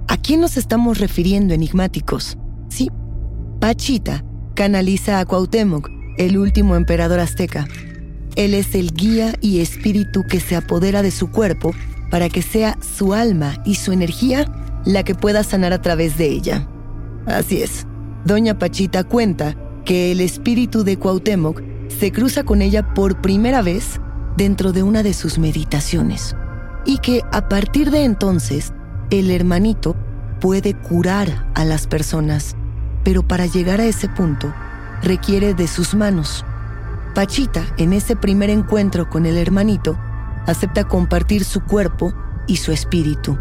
¿A 0.08 0.16
quién 0.16 0.40
nos 0.40 0.56
estamos 0.56 0.98
refiriendo, 0.98 1.54
enigmáticos? 1.54 2.36
Sí, 2.68 2.90
Pachita 3.60 4.24
canaliza 4.54 5.20
a 5.20 5.24
Cuauhtémoc, 5.24 5.88
el 6.18 6.36
último 6.36 6.74
emperador 6.74 7.20
azteca. 7.20 7.68
Él 8.34 8.52
es 8.52 8.74
el 8.74 8.92
guía 8.94 9.32
y 9.40 9.60
espíritu 9.60 10.24
que 10.28 10.40
se 10.40 10.56
apodera 10.56 11.02
de 11.02 11.12
su 11.12 11.30
cuerpo 11.30 11.72
para 12.10 12.28
que 12.28 12.42
sea 12.42 12.76
su 12.80 13.14
alma 13.14 13.62
y 13.64 13.76
su 13.76 13.92
energía 13.92 14.52
la 14.84 15.04
que 15.04 15.14
pueda 15.14 15.44
sanar 15.44 15.72
a 15.72 15.80
través 15.80 16.18
de 16.18 16.26
ella. 16.26 16.68
Así 17.26 17.62
es, 17.62 17.86
Doña 18.24 18.58
Pachita 18.58 19.04
cuenta 19.04 19.54
que 19.84 20.10
el 20.10 20.20
espíritu 20.20 20.82
de 20.82 20.98
Cuauhtémoc 20.98 21.62
se 21.96 22.10
cruza 22.10 22.42
con 22.42 22.60
ella 22.60 22.92
por 22.92 23.20
primera 23.20 23.62
vez 23.62 24.00
dentro 24.36 24.72
de 24.72 24.82
una 24.82 25.02
de 25.02 25.14
sus 25.14 25.38
meditaciones 25.38 26.36
y 26.84 26.98
que 26.98 27.22
a 27.32 27.48
partir 27.48 27.90
de 27.90 28.04
entonces 28.04 28.72
el 29.10 29.30
hermanito 29.30 29.96
puede 30.40 30.74
curar 30.74 31.50
a 31.54 31.64
las 31.64 31.86
personas 31.86 32.56
pero 33.06 33.22
para 33.22 33.46
llegar 33.46 33.80
a 33.80 33.84
ese 33.84 34.08
punto 34.08 34.52
requiere 35.00 35.54
de 35.54 35.68
sus 35.68 35.94
manos. 35.94 36.44
Pachita, 37.14 37.64
en 37.76 37.92
ese 37.92 38.16
primer 38.16 38.50
encuentro 38.50 39.08
con 39.08 39.26
el 39.26 39.36
hermanito, 39.36 39.96
acepta 40.44 40.88
compartir 40.88 41.44
su 41.44 41.60
cuerpo 41.62 42.12
y 42.48 42.56
su 42.56 42.72
espíritu. 42.72 43.38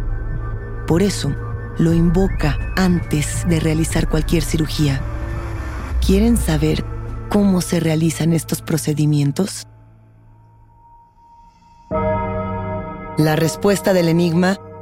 Por 0.85 1.01
eso, 1.01 1.33
lo 1.79 1.93
invoca 1.93 2.59
antes 2.77 3.43
de 3.49 3.59
realizar 3.59 4.07
cualquier 4.07 4.43
cirugía. 4.43 5.01
¿Quieren 6.05 6.37
saber 6.37 6.85
cómo 7.29 7.59
se 7.61 7.79
realizan 7.79 8.33
estos 8.33 8.61
procedimientos? 8.61 9.65
La 13.17 13.37
respuesta 13.37 13.93
del 13.93 14.09
enigma 14.09 14.59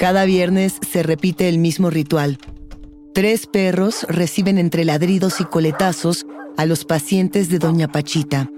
Cada 0.00 0.24
viernes 0.24 0.78
se 0.90 1.02
repite 1.02 1.46
el 1.50 1.58
mismo 1.58 1.90
ritual. 1.90 2.38
Tres 3.12 3.46
perros 3.46 4.06
reciben 4.08 4.56
entre 4.56 4.86
ladridos 4.86 5.42
y 5.42 5.44
coletazos 5.44 6.24
a 6.56 6.64
los 6.64 6.86
pacientes 6.86 7.50
de 7.50 7.58
Doña 7.58 7.86
Pachita. 7.86 8.48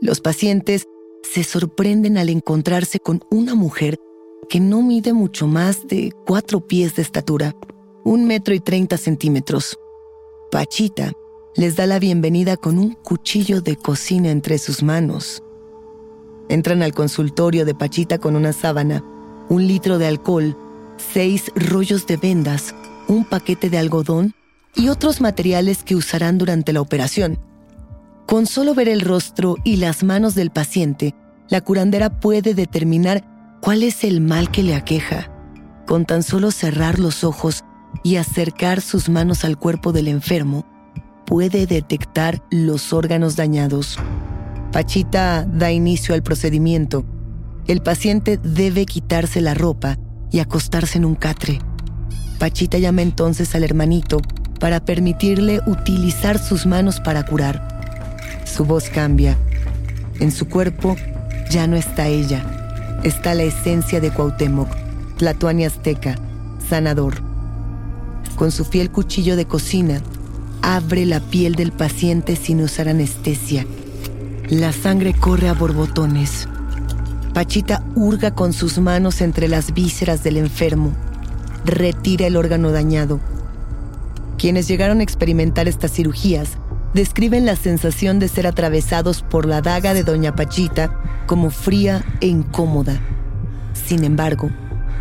Los 0.00 0.22
pacientes 0.22 0.86
se 1.22 1.44
sorprenden 1.44 2.16
al 2.16 2.30
encontrarse 2.30 2.98
con 2.98 3.20
una 3.30 3.54
mujer 3.54 3.98
que 4.48 4.58
no 4.58 4.80
mide 4.80 5.12
mucho 5.12 5.46
más 5.46 5.86
de 5.86 6.14
cuatro 6.26 6.66
pies 6.66 6.96
de 6.96 7.02
estatura, 7.02 7.54
un 8.02 8.24
metro 8.24 8.54
y 8.54 8.60
treinta 8.60 8.96
centímetros. 8.96 9.78
Pachita 10.50 11.12
les 11.56 11.76
da 11.76 11.84
la 11.84 11.98
bienvenida 11.98 12.56
con 12.56 12.78
un 12.78 12.94
cuchillo 12.94 13.60
de 13.60 13.76
cocina 13.76 14.30
entre 14.30 14.56
sus 14.56 14.82
manos. 14.82 15.42
Entran 16.48 16.82
al 16.82 16.94
consultorio 16.94 17.66
de 17.66 17.74
Pachita 17.74 18.16
con 18.16 18.34
una 18.34 18.54
sábana, 18.54 19.04
un 19.50 19.66
litro 19.66 19.98
de 19.98 20.06
alcohol, 20.06 20.56
seis 21.12 21.50
rollos 21.54 22.06
de 22.06 22.16
vendas, 22.16 22.74
un 23.08 23.24
paquete 23.24 23.70
de 23.70 23.78
algodón 23.78 24.34
y 24.74 24.88
otros 24.88 25.20
materiales 25.20 25.82
que 25.82 25.96
usarán 25.96 26.38
durante 26.38 26.72
la 26.72 26.80
operación. 26.80 27.38
Con 28.26 28.46
solo 28.46 28.74
ver 28.74 28.88
el 28.88 29.00
rostro 29.00 29.56
y 29.64 29.76
las 29.76 30.04
manos 30.04 30.34
del 30.34 30.50
paciente, 30.50 31.14
la 31.48 31.60
curandera 31.60 32.20
puede 32.20 32.54
determinar 32.54 33.24
cuál 33.60 33.82
es 33.82 34.04
el 34.04 34.20
mal 34.20 34.50
que 34.50 34.62
le 34.62 34.74
aqueja. 34.74 35.30
Con 35.86 36.04
tan 36.04 36.22
solo 36.22 36.52
cerrar 36.52 37.00
los 37.00 37.24
ojos 37.24 37.64
y 38.04 38.16
acercar 38.16 38.80
sus 38.80 39.08
manos 39.08 39.44
al 39.44 39.58
cuerpo 39.58 39.92
del 39.92 40.06
enfermo, 40.06 40.64
puede 41.26 41.66
detectar 41.66 42.42
los 42.50 42.92
órganos 42.92 43.34
dañados. 43.34 43.98
Pachita 44.70 45.44
da 45.44 45.72
inicio 45.72 46.14
al 46.14 46.22
procedimiento. 46.22 47.04
El 47.66 47.82
paciente 47.82 48.36
debe 48.36 48.86
quitarse 48.86 49.40
la 49.40 49.54
ropa 49.54 49.98
y 50.30 50.38
acostarse 50.38 50.98
en 50.98 51.04
un 51.04 51.14
catre. 51.14 51.60
Pachita 52.38 52.78
llama 52.78 53.02
entonces 53.02 53.54
al 53.54 53.64
hermanito 53.64 54.20
para 54.58 54.80
permitirle 54.80 55.60
utilizar 55.66 56.38
sus 56.38 56.66
manos 56.66 57.00
para 57.00 57.24
curar. 57.24 57.66
Su 58.44 58.64
voz 58.64 58.90
cambia. 58.90 59.36
En 60.20 60.32
su 60.32 60.48
cuerpo 60.48 60.96
ya 61.50 61.66
no 61.66 61.76
está 61.76 62.06
ella. 62.06 63.00
Está 63.02 63.34
la 63.34 63.42
esencia 63.42 64.00
de 64.00 64.10
Cuauhtémoc, 64.10 64.68
Tlatuani 65.16 65.64
Azteca, 65.64 66.16
sanador. 66.68 67.22
Con 68.36 68.52
su 68.52 68.64
fiel 68.64 68.90
cuchillo 68.90 69.36
de 69.36 69.46
cocina, 69.46 70.00
abre 70.62 71.06
la 71.06 71.20
piel 71.20 71.54
del 71.54 71.72
paciente 71.72 72.36
sin 72.36 72.60
usar 72.60 72.88
anestesia. 72.88 73.66
La 74.48 74.72
sangre 74.72 75.14
corre 75.14 75.48
a 75.48 75.54
borbotones. 75.54 76.48
Pachita 77.34 77.84
hurga 77.94 78.32
con 78.32 78.52
sus 78.52 78.78
manos 78.78 79.20
entre 79.20 79.46
las 79.46 79.72
vísceras 79.72 80.24
del 80.24 80.36
enfermo. 80.36 80.92
Retira 81.64 82.26
el 82.26 82.36
órgano 82.36 82.72
dañado. 82.72 83.20
Quienes 84.36 84.66
llegaron 84.66 84.98
a 84.98 85.04
experimentar 85.04 85.68
estas 85.68 85.92
cirugías 85.92 86.58
describen 86.92 87.46
la 87.46 87.54
sensación 87.54 88.18
de 88.18 88.26
ser 88.26 88.48
atravesados 88.48 89.22
por 89.22 89.46
la 89.46 89.60
daga 89.60 89.94
de 89.94 90.02
Doña 90.02 90.34
Pachita 90.34 91.24
como 91.26 91.50
fría 91.50 92.04
e 92.20 92.26
incómoda. 92.26 93.00
Sin 93.74 94.02
embargo, 94.02 94.50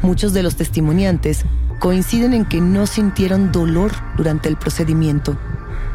muchos 0.04 0.32
de 0.34 0.44
los 0.44 0.56
testimoniantes 0.56 1.46
coinciden 1.80 2.34
en 2.34 2.46
que 2.46 2.62
no 2.62 2.86
sintieron 2.86 3.52
dolor 3.52 3.92
durante 4.18 4.50
el 4.50 4.58
procedimiento, 4.58 5.36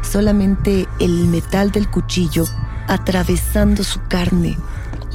solamente 0.01 0.87
el 0.99 1.27
metal 1.27 1.71
del 1.71 1.89
cuchillo 1.89 2.45
atravesando 2.87 3.83
su 3.83 4.01
carne, 4.09 4.57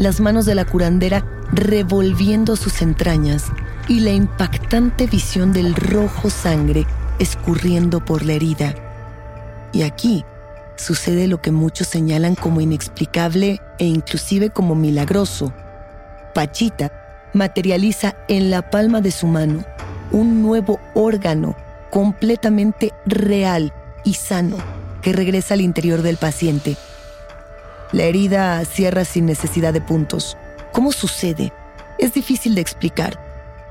las 0.00 0.18
manos 0.18 0.46
de 0.46 0.54
la 0.54 0.64
curandera 0.64 1.26
revolviendo 1.52 2.56
sus 2.56 2.80
entrañas 2.80 3.52
y 3.86 4.00
la 4.00 4.10
impactante 4.10 5.06
visión 5.06 5.52
del 5.52 5.74
rojo 5.74 6.30
sangre 6.30 6.86
escurriendo 7.18 8.02
por 8.02 8.24
la 8.24 8.32
herida. 8.32 8.74
Y 9.74 9.82
aquí 9.82 10.24
sucede 10.76 11.28
lo 11.28 11.42
que 11.42 11.50
muchos 11.50 11.86
señalan 11.86 12.34
como 12.34 12.62
inexplicable 12.62 13.60
e 13.78 13.84
inclusive 13.84 14.48
como 14.48 14.74
milagroso. 14.74 15.52
Pachita 16.32 16.90
materializa 17.34 18.16
en 18.26 18.50
la 18.50 18.70
palma 18.70 19.02
de 19.02 19.10
su 19.10 19.26
mano 19.26 19.66
un 20.12 20.40
nuevo 20.40 20.80
órgano 20.94 21.54
completamente 21.90 22.94
real 23.04 23.74
y 24.02 24.14
sano 24.14 24.56
que 25.02 25.12
regresa 25.12 25.52
al 25.52 25.60
interior 25.60 26.00
del 26.00 26.16
paciente. 26.16 26.78
La 27.92 28.04
herida 28.04 28.64
cierra 28.64 29.04
sin 29.04 29.26
necesidad 29.26 29.72
de 29.72 29.80
puntos. 29.80 30.36
¿Cómo 30.72 30.92
sucede? 30.92 31.52
Es 31.98 32.14
difícil 32.14 32.54
de 32.54 32.60
explicar. 32.60 33.18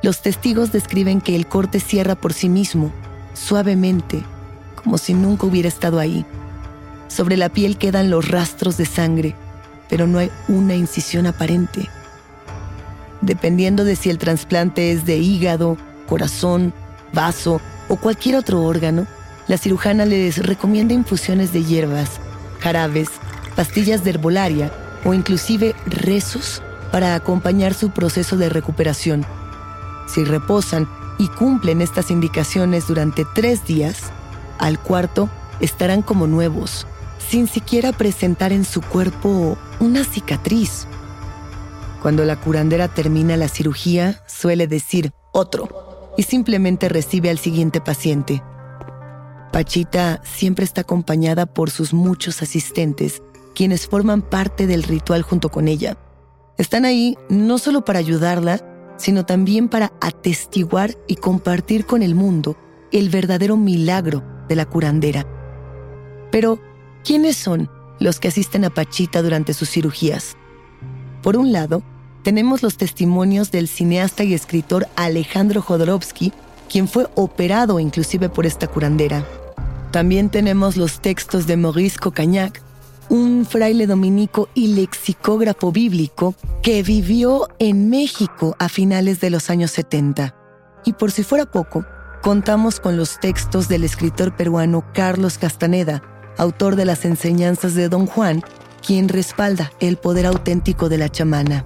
Los 0.01 0.21
testigos 0.21 0.71
describen 0.71 1.21
que 1.21 1.35
el 1.35 1.47
corte 1.47 1.79
cierra 1.79 2.15
por 2.15 2.33
sí 2.33 2.49
mismo, 2.49 2.91
suavemente, 3.33 4.23
como 4.75 4.97
si 4.97 5.13
nunca 5.13 5.47
hubiera 5.47 5.69
estado 5.69 5.99
ahí. 5.99 6.25
Sobre 7.07 7.37
la 7.37 7.49
piel 7.49 7.77
quedan 7.77 8.09
los 8.09 8.29
rastros 8.29 8.77
de 8.77 8.85
sangre, 8.85 9.35
pero 9.89 10.05
no 10.05 10.19
hay 10.19 10.31
una 10.47 10.75
incisión 10.75 11.25
aparente. 11.25 11.89
Dependiendo 13.21 13.83
de 13.83 13.95
si 13.95 14.09
el 14.09 14.17
trasplante 14.17 14.91
es 14.91 15.05
de 15.05 15.17
hígado, 15.17 15.77
corazón, 16.07 16.73
vaso 17.13 17.61
o 17.87 17.95
cualquier 17.95 18.35
otro 18.35 18.63
órgano, 18.63 19.07
la 19.47 19.57
cirujana 19.57 20.05
les 20.05 20.45
recomienda 20.45 20.93
infusiones 20.93 21.51
de 21.51 21.63
hierbas, 21.63 22.19
jarabes, 22.59 23.09
pastillas 23.59 24.05
de 24.05 24.11
herbolaria 24.11 24.71
o 25.03 25.13
inclusive 25.13 25.75
rezos 25.85 26.63
para 26.93 27.13
acompañar 27.13 27.73
su 27.73 27.89
proceso 27.89 28.37
de 28.37 28.47
recuperación. 28.47 29.25
Si 30.07 30.23
reposan 30.23 30.87
y 31.17 31.27
cumplen 31.27 31.81
estas 31.81 32.09
indicaciones 32.09 32.87
durante 32.87 33.25
tres 33.35 33.65
días, 33.65 34.13
al 34.59 34.79
cuarto 34.79 35.29
estarán 35.59 36.03
como 36.03 36.25
nuevos, 36.25 36.87
sin 37.29 37.49
siquiera 37.49 37.91
presentar 37.91 38.53
en 38.53 38.63
su 38.63 38.79
cuerpo 38.79 39.57
una 39.81 40.05
cicatriz. 40.05 40.87
Cuando 42.01 42.23
la 42.23 42.37
curandera 42.37 42.87
termina 42.87 43.35
la 43.35 43.49
cirugía, 43.49 44.23
suele 44.25 44.67
decir 44.67 45.11
otro 45.33 46.13
y 46.17 46.23
simplemente 46.23 46.87
recibe 46.87 47.29
al 47.29 47.39
siguiente 47.39 47.81
paciente. 47.81 48.41
Pachita 49.51 50.21
siempre 50.23 50.63
está 50.63 50.81
acompañada 50.81 51.45
por 51.45 51.71
sus 51.71 51.93
muchos 51.93 52.41
asistentes, 52.41 53.21
quienes 53.59 53.87
forman 53.87 54.21
parte 54.21 54.67
del 54.67 54.83
ritual 54.83 55.21
junto 55.21 55.51
con 55.51 55.67
ella. 55.67 55.97
Están 56.57 56.85
ahí 56.85 57.17
no 57.27 57.57
solo 57.57 57.83
para 57.83 57.99
ayudarla, 57.99 58.61
sino 58.95 59.25
también 59.25 59.67
para 59.67 59.91
atestiguar 59.99 60.95
y 61.07 61.17
compartir 61.17 61.85
con 61.85 62.01
el 62.01 62.15
mundo 62.15 62.55
el 62.93 63.09
verdadero 63.09 63.57
milagro 63.57 64.23
de 64.47 64.55
la 64.55 64.65
curandera. 64.65 65.27
Pero, 66.31 66.61
¿quiénes 67.03 67.35
son 67.35 67.69
los 67.99 68.21
que 68.21 68.29
asisten 68.29 68.63
a 68.63 68.69
Pachita 68.69 69.21
durante 69.21 69.53
sus 69.53 69.69
cirugías? 69.69 70.37
Por 71.21 71.35
un 71.35 71.51
lado, 71.51 71.83
tenemos 72.23 72.63
los 72.63 72.77
testimonios 72.77 73.51
del 73.51 73.67
cineasta 73.67 74.23
y 74.23 74.33
escritor 74.33 74.87
Alejandro 74.95 75.61
Jodorowsky, 75.61 76.31
quien 76.71 76.87
fue 76.87 77.07
operado 77.15 77.77
inclusive 77.81 78.29
por 78.29 78.45
esta 78.45 78.67
curandera. 78.67 79.25
También 79.91 80.29
tenemos 80.29 80.77
los 80.77 81.01
textos 81.01 81.45
de 81.45 81.57
Maurice 81.57 81.99
Cocagnac, 81.99 82.68
un 83.09 83.45
fraile 83.45 83.87
dominico 83.87 84.49
y 84.53 84.75
lexicógrafo 84.75 85.71
bíblico 85.71 86.35
que 86.61 86.83
vivió 86.83 87.47
en 87.57 87.89
México 87.89 88.55
a 88.59 88.69
finales 88.69 89.19
de 89.19 89.31
los 89.31 89.49
años 89.49 89.71
70. 89.71 90.35
Y 90.85 90.93
por 90.93 91.11
si 91.11 91.23
fuera 91.23 91.45
poco, 91.45 91.85
contamos 92.21 92.79
con 92.79 92.97
los 92.97 93.19
textos 93.19 93.67
del 93.67 93.83
escritor 93.83 94.35
peruano 94.35 94.85
Carlos 94.93 95.37
Castaneda, 95.37 96.03
autor 96.37 96.75
de 96.75 96.85
las 96.85 97.03
enseñanzas 97.05 97.73
de 97.73 97.89
Don 97.89 98.05
Juan, 98.05 98.43
quien 98.85 99.09
respalda 99.09 99.71
el 99.79 99.97
poder 99.97 100.25
auténtico 100.25 100.87
de 100.87 100.99
la 100.99 101.09
chamana. 101.09 101.65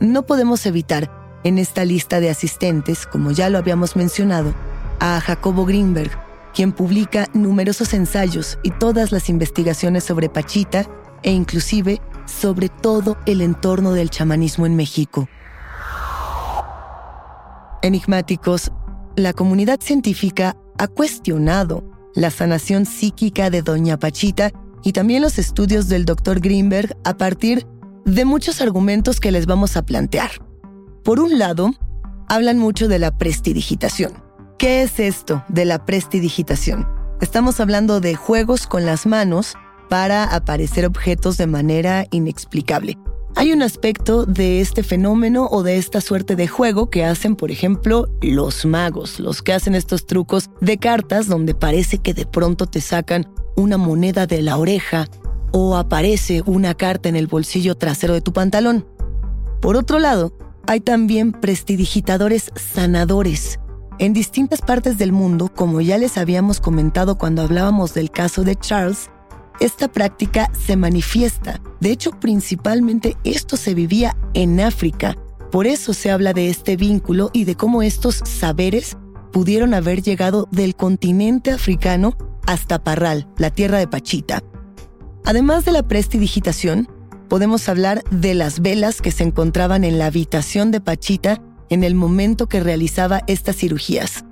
No 0.00 0.26
podemos 0.26 0.66
evitar, 0.66 1.10
en 1.44 1.58
esta 1.58 1.84
lista 1.84 2.20
de 2.20 2.28
asistentes, 2.28 3.06
como 3.06 3.30
ya 3.30 3.48
lo 3.48 3.58
habíamos 3.58 3.96
mencionado, 3.96 4.52
a 4.98 5.20
Jacobo 5.20 5.64
Greenberg, 5.64 6.29
quien 6.54 6.72
publica 6.72 7.26
numerosos 7.32 7.94
ensayos 7.94 8.58
y 8.62 8.70
todas 8.70 9.12
las 9.12 9.28
investigaciones 9.28 10.04
sobre 10.04 10.28
Pachita 10.28 10.86
e 11.22 11.32
inclusive 11.32 12.00
sobre 12.26 12.68
todo 12.68 13.16
el 13.26 13.40
entorno 13.40 13.92
del 13.92 14.10
chamanismo 14.10 14.66
en 14.66 14.76
México. 14.76 15.28
Enigmáticos, 17.82 18.70
la 19.16 19.32
comunidad 19.32 19.80
científica 19.80 20.56
ha 20.78 20.86
cuestionado 20.86 21.84
la 22.14 22.30
sanación 22.30 22.86
psíquica 22.86 23.50
de 23.50 23.62
Doña 23.62 23.98
Pachita 23.98 24.50
y 24.82 24.92
también 24.92 25.22
los 25.22 25.38
estudios 25.38 25.88
del 25.88 26.04
Dr. 26.04 26.40
Greenberg 26.40 26.96
a 27.04 27.16
partir 27.16 27.66
de 28.04 28.24
muchos 28.24 28.60
argumentos 28.60 29.20
que 29.20 29.30
les 29.30 29.46
vamos 29.46 29.76
a 29.76 29.82
plantear. 29.82 30.30
Por 31.04 31.20
un 31.20 31.38
lado, 31.38 31.70
hablan 32.28 32.58
mucho 32.58 32.88
de 32.88 32.98
la 32.98 33.16
prestidigitación. 33.16 34.29
¿Qué 34.60 34.82
es 34.82 35.00
esto 35.00 35.42
de 35.48 35.64
la 35.64 35.86
prestidigitación? 35.86 36.86
Estamos 37.22 37.60
hablando 37.60 37.98
de 38.00 38.14
juegos 38.14 38.66
con 38.66 38.84
las 38.84 39.06
manos 39.06 39.54
para 39.88 40.22
aparecer 40.24 40.84
objetos 40.84 41.38
de 41.38 41.46
manera 41.46 42.04
inexplicable. 42.10 42.98
Hay 43.36 43.54
un 43.54 43.62
aspecto 43.62 44.26
de 44.26 44.60
este 44.60 44.82
fenómeno 44.82 45.48
o 45.50 45.62
de 45.62 45.78
esta 45.78 46.02
suerte 46.02 46.36
de 46.36 46.46
juego 46.46 46.90
que 46.90 47.06
hacen, 47.06 47.36
por 47.36 47.50
ejemplo, 47.50 48.10
los 48.20 48.66
magos, 48.66 49.18
los 49.18 49.40
que 49.40 49.54
hacen 49.54 49.74
estos 49.74 50.04
trucos 50.04 50.50
de 50.60 50.76
cartas 50.76 51.26
donde 51.26 51.54
parece 51.54 51.96
que 51.96 52.12
de 52.12 52.26
pronto 52.26 52.66
te 52.66 52.82
sacan 52.82 53.32
una 53.56 53.78
moneda 53.78 54.26
de 54.26 54.42
la 54.42 54.58
oreja 54.58 55.08
o 55.52 55.74
aparece 55.74 56.42
una 56.44 56.74
carta 56.74 57.08
en 57.08 57.16
el 57.16 57.28
bolsillo 57.28 57.76
trasero 57.76 58.12
de 58.12 58.20
tu 58.20 58.34
pantalón. 58.34 58.86
Por 59.62 59.78
otro 59.78 59.98
lado, 59.98 60.36
hay 60.66 60.80
también 60.80 61.32
prestidigitadores 61.32 62.50
sanadores. 62.56 63.58
En 64.00 64.14
distintas 64.14 64.62
partes 64.62 64.96
del 64.96 65.12
mundo, 65.12 65.52
como 65.54 65.82
ya 65.82 65.98
les 65.98 66.16
habíamos 66.16 66.58
comentado 66.58 67.18
cuando 67.18 67.42
hablábamos 67.42 67.92
del 67.92 68.10
caso 68.10 68.44
de 68.44 68.56
Charles, 68.56 69.10
esta 69.60 69.88
práctica 69.88 70.50
se 70.58 70.74
manifiesta. 70.74 71.60
De 71.80 71.90
hecho, 71.90 72.12
principalmente 72.12 73.18
esto 73.24 73.58
se 73.58 73.74
vivía 73.74 74.16
en 74.32 74.58
África. 74.58 75.18
Por 75.50 75.66
eso 75.66 75.92
se 75.92 76.10
habla 76.10 76.32
de 76.32 76.48
este 76.48 76.78
vínculo 76.78 77.28
y 77.34 77.44
de 77.44 77.56
cómo 77.56 77.82
estos 77.82 78.22
saberes 78.24 78.96
pudieron 79.32 79.74
haber 79.74 80.00
llegado 80.00 80.48
del 80.50 80.76
continente 80.76 81.50
africano 81.50 82.16
hasta 82.46 82.82
Parral, 82.82 83.28
la 83.36 83.50
tierra 83.50 83.76
de 83.76 83.86
Pachita. 83.86 84.42
Además 85.26 85.66
de 85.66 85.72
la 85.72 85.82
prestidigitación, 85.82 86.88
podemos 87.28 87.68
hablar 87.68 88.02
de 88.10 88.32
las 88.32 88.60
velas 88.60 89.02
que 89.02 89.12
se 89.12 89.24
encontraban 89.24 89.84
en 89.84 89.98
la 89.98 90.06
habitación 90.06 90.70
de 90.70 90.80
Pachita 90.80 91.42
en 91.70 91.84
el 91.84 91.94
momento 91.94 92.48
que 92.48 92.60
realizaba 92.60 93.22
estas 93.26 93.56
cirugías. 93.56 94.24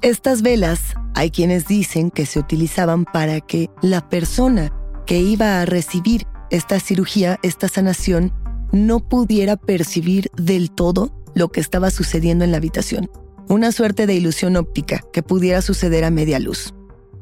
Estas 0.00 0.42
velas 0.42 0.80
hay 1.14 1.30
quienes 1.30 1.66
dicen 1.66 2.10
que 2.10 2.26
se 2.26 2.38
utilizaban 2.38 3.04
para 3.04 3.40
que 3.40 3.68
la 3.82 4.08
persona 4.08 4.72
que 5.06 5.18
iba 5.18 5.60
a 5.60 5.64
recibir 5.66 6.26
esta 6.50 6.80
cirugía, 6.80 7.38
esta 7.42 7.68
sanación, 7.68 8.32
no 8.72 9.00
pudiera 9.00 9.56
percibir 9.56 10.30
del 10.36 10.70
todo 10.70 11.12
lo 11.34 11.50
que 11.50 11.60
estaba 11.60 11.90
sucediendo 11.90 12.44
en 12.44 12.52
la 12.52 12.56
habitación. 12.56 13.10
Una 13.48 13.72
suerte 13.72 14.06
de 14.06 14.14
ilusión 14.14 14.56
óptica 14.56 15.02
que 15.12 15.22
pudiera 15.22 15.62
suceder 15.62 16.04
a 16.04 16.10
media 16.10 16.38
luz. 16.38 16.74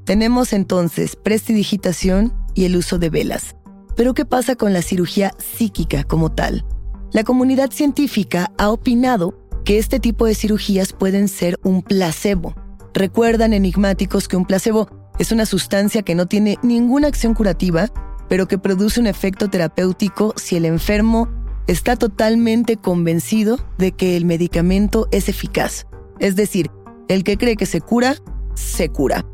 Tenemos 0.04 0.52
entonces 0.52 1.16
prestidigitación 1.16 2.32
y 2.54 2.64
el 2.64 2.76
uso 2.76 2.98
de 2.98 3.10
velas. 3.10 3.56
Pero 3.96 4.14
¿qué 4.14 4.24
pasa 4.24 4.56
con 4.56 4.72
la 4.72 4.82
cirugía 4.82 5.32
psíquica 5.38 6.04
como 6.04 6.32
tal? 6.32 6.64
La 7.12 7.24
comunidad 7.24 7.70
científica 7.70 8.52
ha 8.58 8.70
opinado 8.70 9.34
que 9.64 9.78
este 9.78 10.00
tipo 10.00 10.26
de 10.26 10.34
cirugías 10.34 10.92
pueden 10.92 11.28
ser 11.28 11.58
un 11.62 11.82
placebo, 11.82 12.54
Recuerdan 12.92 13.52
enigmáticos 13.52 14.26
que 14.26 14.36
un 14.36 14.44
placebo 14.44 14.88
es 15.18 15.32
una 15.32 15.46
sustancia 15.46 16.02
que 16.02 16.14
no 16.14 16.26
tiene 16.26 16.58
ninguna 16.62 17.08
acción 17.08 17.34
curativa, 17.34 17.88
pero 18.28 18.48
que 18.48 18.58
produce 18.58 19.00
un 19.00 19.06
efecto 19.06 19.48
terapéutico 19.48 20.34
si 20.36 20.56
el 20.56 20.64
enfermo 20.64 21.28
está 21.66 21.96
totalmente 21.96 22.76
convencido 22.76 23.58
de 23.78 23.92
que 23.92 24.16
el 24.16 24.24
medicamento 24.24 25.08
es 25.12 25.28
eficaz. 25.28 25.86
Es 26.18 26.36
decir, 26.36 26.70
el 27.08 27.22
que 27.22 27.36
cree 27.36 27.56
que 27.56 27.66
se 27.66 27.80
cura, 27.80 28.16
se 28.54 28.88
cura. 28.88 29.24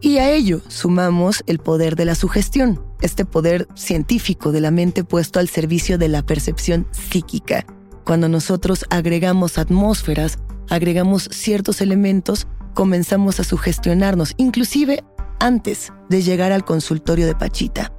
Y 0.00 0.18
a 0.18 0.30
ello 0.30 0.60
sumamos 0.68 1.42
el 1.46 1.58
poder 1.58 1.96
de 1.96 2.04
la 2.04 2.14
sugestión, 2.14 2.80
este 3.04 3.24
poder 3.24 3.68
científico 3.74 4.50
de 4.50 4.60
la 4.60 4.70
mente 4.70 5.04
puesto 5.04 5.38
al 5.38 5.48
servicio 5.48 5.98
de 5.98 6.08
la 6.08 6.22
percepción 6.22 6.86
psíquica. 6.90 7.64
Cuando 8.04 8.28
nosotros 8.28 8.84
agregamos 8.90 9.58
atmósferas, 9.58 10.38
agregamos 10.68 11.28
ciertos 11.30 11.80
elementos 11.80 12.46
comenzamos 12.74 13.40
a 13.40 13.44
sugestionarnos, 13.44 14.34
inclusive 14.36 15.02
antes 15.40 15.92
de 16.10 16.22
llegar 16.22 16.52
al 16.52 16.64
consultorio 16.64 17.26
de 17.26 17.34
Pachita. 17.34 17.92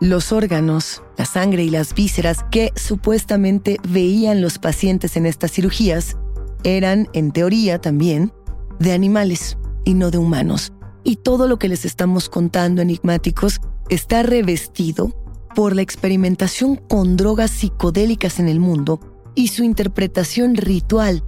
Los 0.00 0.32
órganos, 0.32 1.02
la 1.16 1.24
sangre 1.24 1.62
y 1.62 1.70
las 1.70 1.94
vísceras 1.94 2.44
que 2.50 2.72
supuestamente 2.74 3.76
veían 3.88 4.42
los 4.42 4.58
pacientes 4.58 5.16
en 5.16 5.26
estas 5.26 5.52
cirugías 5.52 6.16
eran, 6.64 7.08
en 7.12 7.30
teoría 7.30 7.80
también, 7.80 8.32
de 8.78 8.92
animales 8.92 9.56
y 9.84 9.94
no 9.94 10.10
de 10.10 10.18
humanos. 10.18 10.72
Y 11.04 11.16
todo 11.16 11.46
lo 11.46 11.58
que 11.58 11.68
les 11.68 11.84
estamos 11.84 12.28
contando, 12.28 12.82
enigmáticos, 12.82 13.60
está 13.88 14.22
revestido 14.22 15.14
por 15.54 15.76
la 15.76 15.82
experimentación 15.82 16.76
con 16.76 17.16
drogas 17.16 17.50
psicodélicas 17.50 18.40
en 18.40 18.48
el 18.48 18.58
mundo 18.58 18.98
y 19.34 19.48
su 19.48 19.62
interpretación 19.62 20.56
ritual 20.56 21.22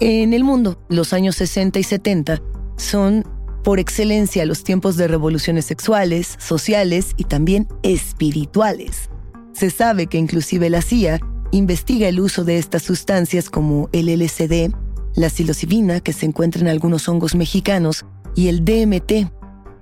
en 0.00 0.32
el 0.32 0.42
mundo, 0.42 0.78
los 0.88 1.12
años 1.12 1.36
60 1.36 1.78
y 1.78 1.84
70 1.84 2.42
son 2.76 3.24
por 3.62 3.78
excelencia 3.78 4.44
los 4.44 4.64
tiempos 4.64 4.96
de 4.96 5.06
revoluciones 5.06 5.66
sexuales, 5.66 6.36
sociales 6.38 7.12
y 7.16 7.24
también 7.24 7.68
espirituales. 7.84 9.08
Se 9.52 9.70
sabe 9.70 10.08
que 10.08 10.18
inclusive 10.18 10.68
la 10.68 10.82
CIA 10.82 11.20
investiga 11.52 12.08
el 12.08 12.18
uso 12.18 12.44
de 12.44 12.58
estas 12.58 12.82
sustancias 12.82 13.48
como 13.48 13.88
el 13.92 14.08
LSD, 14.08 14.74
la 15.14 15.30
psilocibina 15.30 16.00
que 16.00 16.12
se 16.12 16.26
encuentra 16.26 16.60
en 16.60 16.68
algunos 16.68 17.08
hongos 17.08 17.36
mexicanos 17.36 18.04
y 18.34 18.48
el 18.48 18.64
DMT. 18.64 19.30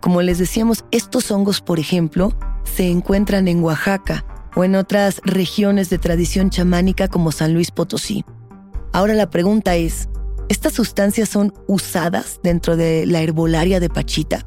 Como 0.01 0.23
les 0.23 0.39
decíamos, 0.39 0.85
estos 0.91 1.31
hongos, 1.31 1.61
por 1.61 1.79
ejemplo, 1.79 2.33
se 2.65 2.89
encuentran 2.89 3.49
en 3.49 3.63
Oaxaca 3.63 4.25
o 4.55 4.65
en 4.65 4.75
otras 4.75 5.21
regiones 5.25 5.91
de 5.91 5.99
tradición 5.99 6.51
chamánica 6.51 7.09
como 7.09 7.33
San 7.33 7.55
Luis 7.55 7.71
Potosí. 7.71 8.25
Ahora 8.93 9.15
la 9.15 9.31
pregunta 9.31 9.77
es, 9.77 10.09
¿estas 10.49 10.75
sustancias 10.75 11.29
son 11.29 11.55
usadas 11.67 12.41
dentro 12.43 12.77
de 12.77 13.07
la 13.07 13.23
herbolaria 13.23 13.81
de 13.81 13.89
Pachita? 13.89 14.47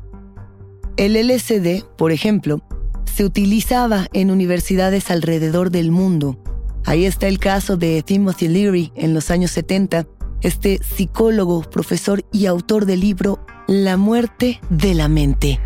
El 0.98 1.16
LSD, 1.16 1.84
por 1.98 2.12
ejemplo, 2.12 2.62
se 3.16 3.26
utilizaba 3.26 4.08
en 4.14 4.30
universidades 4.30 5.10
alrededor 5.10 5.72
del 5.72 5.92
mundo. 5.92 6.38
Ahí 6.86 7.06
está 7.06 7.28
el 7.28 7.40
caso 7.40 7.78
de 7.78 8.04
Timothy 8.04 8.48
Leary 8.48 8.92
en 8.96 9.14
los 9.14 9.32
años 9.32 9.52
70, 9.52 10.06
este 10.42 10.80
psicólogo, 10.84 11.62
profesor 11.62 12.24
y 12.32 12.46
autor 12.46 12.86
del 12.86 13.02
libro 13.02 13.40
La 13.68 13.98
muerte 13.98 14.60
de 14.70 14.94
la 14.94 15.08
mente. 15.08 15.60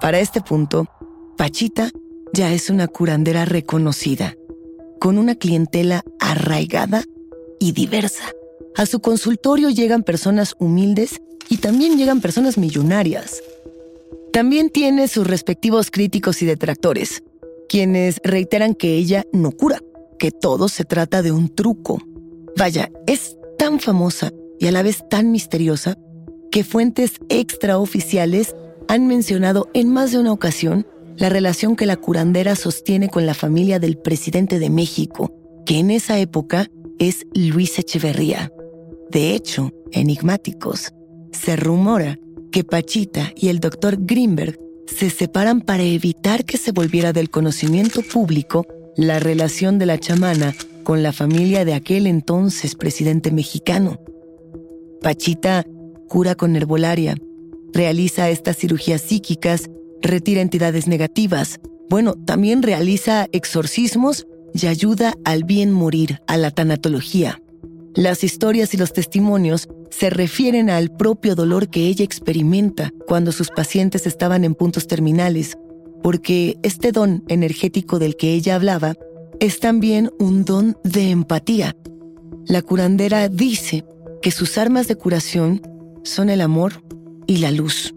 Para 0.00 0.20
este 0.20 0.40
punto, 0.40 0.86
Pachita 1.36 1.90
ya 2.32 2.52
es 2.52 2.70
una 2.70 2.88
curandera 2.88 3.44
reconocida 3.44 4.34
con 5.00 5.18
una 5.18 5.34
clientela 5.34 6.02
arraigada 6.18 7.04
y 7.60 7.72
diversa. 7.72 8.24
A 8.76 8.86
su 8.86 9.00
consultorio 9.00 9.70
llegan 9.70 10.02
personas 10.02 10.54
humildes 10.58 11.20
y 11.48 11.58
también 11.58 11.98
llegan 11.98 12.20
personas 12.20 12.58
millonarias. 12.58 13.42
También 14.32 14.70
tiene 14.70 15.06
sus 15.08 15.26
respectivos 15.26 15.90
críticos 15.90 16.42
y 16.42 16.46
detractores, 16.46 17.22
quienes 17.68 18.20
reiteran 18.24 18.74
que 18.74 18.94
ella 18.96 19.24
no 19.32 19.52
cura, 19.52 19.80
que 20.18 20.30
todo 20.32 20.68
se 20.68 20.84
trata 20.84 21.22
de 21.22 21.32
un 21.32 21.54
truco. 21.54 22.02
Vaya, 22.56 22.90
es 23.06 23.36
tan 23.58 23.80
famosa 23.80 24.32
y 24.58 24.66
a 24.66 24.72
la 24.72 24.82
vez 24.82 25.04
tan 25.08 25.32
misteriosa 25.32 25.98
que 26.50 26.64
fuentes 26.64 27.14
extraoficiales 27.28 28.54
han 28.88 29.06
mencionado 29.06 29.68
en 29.74 29.92
más 29.92 30.12
de 30.12 30.18
una 30.18 30.32
ocasión 30.32 30.86
la 31.16 31.28
relación 31.28 31.76
que 31.76 31.86
la 31.86 31.96
curandera 31.96 32.56
sostiene 32.56 33.08
con 33.08 33.26
la 33.26 33.34
familia 33.34 33.78
del 33.78 33.96
presidente 33.96 34.58
de 34.58 34.70
México, 34.70 35.32
que 35.64 35.78
en 35.78 35.90
esa 35.90 36.18
época 36.18 36.70
es 36.98 37.26
Luis 37.34 37.78
Echeverría. 37.78 38.52
De 39.10 39.34
hecho, 39.34 39.72
enigmáticos, 39.92 40.92
se 41.32 41.56
rumora 41.56 42.18
que 42.52 42.64
Pachita 42.64 43.32
y 43.36 43.48
el 43.48 43.60
doctor 43.60 43.96
Greenberg 43.98 44.58
se 44.86 45.10
separan 45.10 45.60
para 45.60 45.82
evitar 45.82 46.44
que 46.44 46.58
se 46.58 46.72
volviera 46.72 47.12
del 47.12 47.30
conocimiento 47.30 48.02
público 48.02 48.66
la 48.96 49.18
relación 49.18 49.78
de 49.78 49.86
la 49.86 49.98
chamana 49.98 50.54
con 50.84 51.02
la 51.02 51.12
familia 51.12 51.64
de 51.64 51.74
aquel 51.74 52.06
entonces 52.06 52.76
presidente 52.76 53.32
mexicano. 53.32 53.98
Pachita 55.02 55.66
cura 56.08 56.36
con 56.36 56.54
herbolaria, 56.54 57.16
realiza 57.72 58.30
estas 58.30 58.56
cirugías 58.56 59.00
psíquicas, 59.00 59.68
retira 60.00 60.40
entidades 60.40 60.86
negativas, 60.86 61.58
bueno, 61.90 62.14
también 62.14 62.62
realiza 62.62 63.26
exorcismos 63.32 64.26
y 64.54 64.66
ayuda 64.66 65.14
al 65.24 65.44
bien 65.44 65.72
morir, 65.72 66.20
a 66.26 66.36
la 66.36 66.50
tanatología. 66.50 67.42
Las 67.94 68.24
historias 68.24 68.74
y 68.74 68.76
los 68.76 68.92
testimonios 68.92 69.68
se 69.90 70.10
refieren 70.10 70.70
al 70.70 70.90
propio 70.90 71.34
dolor 71.34 71.68
que 71.68 71.86
ella 71.86 72.04
experimenta 72.04 72.92
cuando 73.06 73.32
sus 73.32 73.50
pacientes 73.50 74.06
estaban 74.06 74.44
en 74.44 74.54
puntos 74.54 74.86
terminales, 74.86 75.56
porque 76.02 76.56
este 76.62 76.92
don 76.92 77.24
energético 77.28 77.98
del 77.98 78.16
que 78.16 78.34
ella 78.34 78.56
hablaba 78.56 78.94
es 79.40 79.60
también 79.60 80.10
un 80.18 80.44
don 80.44 80.76
de 80.84 81.10
empatía. 81.10 81.76
La 82.46 82.62
curandera 82.62 83.28
dice 83.28 83.84
que 84.22 84.30
sus 84.30 84.58
armas 84.58 84.88
de 84.88 84.96
curación 84.96 85.62
son 86.02 86.30
el 86.30 86.40
amor 86.40 86.82
y 87.26 87.38
la 87.38 87.50
luz. 87.50 87.94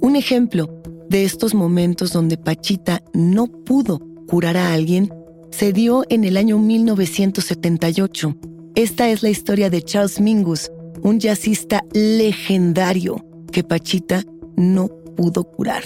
Un 0.00 0.16
ejemplo 0.16 0.82
de 1.08 1.24
estos 1.24 1.54
momentos 1.54 2.12
donde 2.12 2.36
Pachita 2.36 3.02
no 3.12 3.46
pudo 3.46 4.00
curar 4.26 4.56
a 4.56 4.72
alguien 4.72 5.12
se 5.50 5.72
dio 5.72 6.04
en 6.08 6.24
el 6.24 6.36
año 6.36 6.58
1978 6.58 8.36
esta 8.76 9.08
es 9.08 9.22
la 9.22 9.30
historia 9.30 9.70
de 9.70 9.80
Charles 9.80 10.20
Mingus, 10.20 10.70
un 11.02 11.18
jazzista 11.18 11.82
legendario 11.94 13.24
que 13.50 13.64
Pachita 13.64 14.22
no 14.54 14.88
pudo 15.16 15.44
curar. 15.44 15.82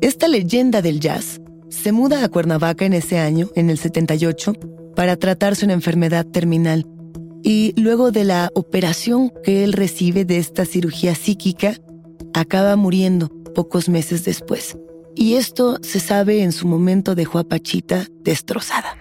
Esta 0.00 0.28
leyenda 0.28 0.80
del 0.80 0.98
jazz 0.98 1.41
se 1.72 1.90
muda 1.90 2.22
a 2.22 2.28
Cuernavaca 2.28 2.84
en 2.84 2.92
ese 2.92 3.18
año, 3.18 3.48
en 3.54 3.70
el 3.70 3.78
78, 3.78 4.52
para 4.94 5.16
tratarse 5.16 5.64
una 5.64 5.72
enfermedad 5.72 6.26
terminal. 6.26 6.86
Y 7.42 7.72
luego 7.80 8.12
de 8.12 8.24
la 8.24 8.50
operación 8.54 9.32
que 9.42 9.64
él 9.64 9.72
recibe 9.72 10.26
de 10.26 10.36
esta 10.36 10.66
cirugía 10.66 11.14
psíquica, 11.14 11.74
acaba 12.34 12.76
muriendo 12.76 13.30
pocos 13.54 13.88
meses 13.88 14.24
después. 14.24 14.76
Y 15.16 15.34
esto 15.34 15.78
se 15.82 15.98
sabe 15.98 16.42
en 16.42 16.52
su 16.52 16.68
momento 16.68 17.14
dejó 17.14 17.38
a 17.38 17.44
Pachita 17.44 18.06
destrozada. 18.22 18.96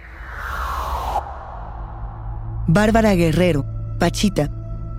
Bárbara 2.68 3.16
Guerrero, 3.16 3.66
Pachita, 4.00 4.50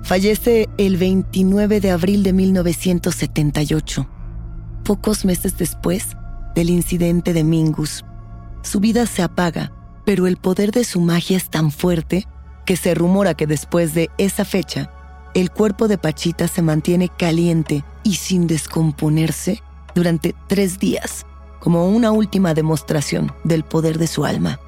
fallece 0.03 0.69
el 0.77 0.99
29 0.99 1.81
de 1.81 1.91
abril 1.91 2.23
de 2.23 2.35
1978, 2.35 4.07
pocos 4.85 5.25
meses 5.25 5.57
después 5.57 6.17
del 6.55 6.71
incidente 6.71 7.33
de 7.33 7.45
Mingus. 7.45 8.05
Su 8.63 8.81
vida 8.81 9.07
se 9.07 9.23
apaga, 9.23 9.73
pero 10.05 10.27
el 10.27 10.37
poder 10.37 10.73
de 10.73 10.85
su 10.85 11.01
magia 11.01 11.37
es 11.37 11.51
tan 11.51 11.71
fuerte 11.71 12.27
que 12.65 12.77
se 12.77 12.95
rumora 12.95 13.35
que 13.35 13.47
después 13.47 13.95
de 13.95 14.11
esa 14.19 14.45
fecha, 14.45 14.91
el 15.35 15.51
cuerpo 15.51 15.89
de 15.89 15.99
Pachita 15.99 16.47
se 16.49 16.63
mantiene 16.63 17.09
caliente 17.09 17.85
y 18.05 18.17
sin 18.17 18.47
descomponerse 18.47 19.63
durante 19.95 20.35
tres 20.47 20.79
días, 20.79 21.27
como 21.61 21.89
una 21.89 22.13
última 22.13 22.55
demostración 22.55 23.33
del 23.45 23.65
poder 23.65 23.99
de 23.99 24.07
su 24.07 24.25
alma. 24.25 24.61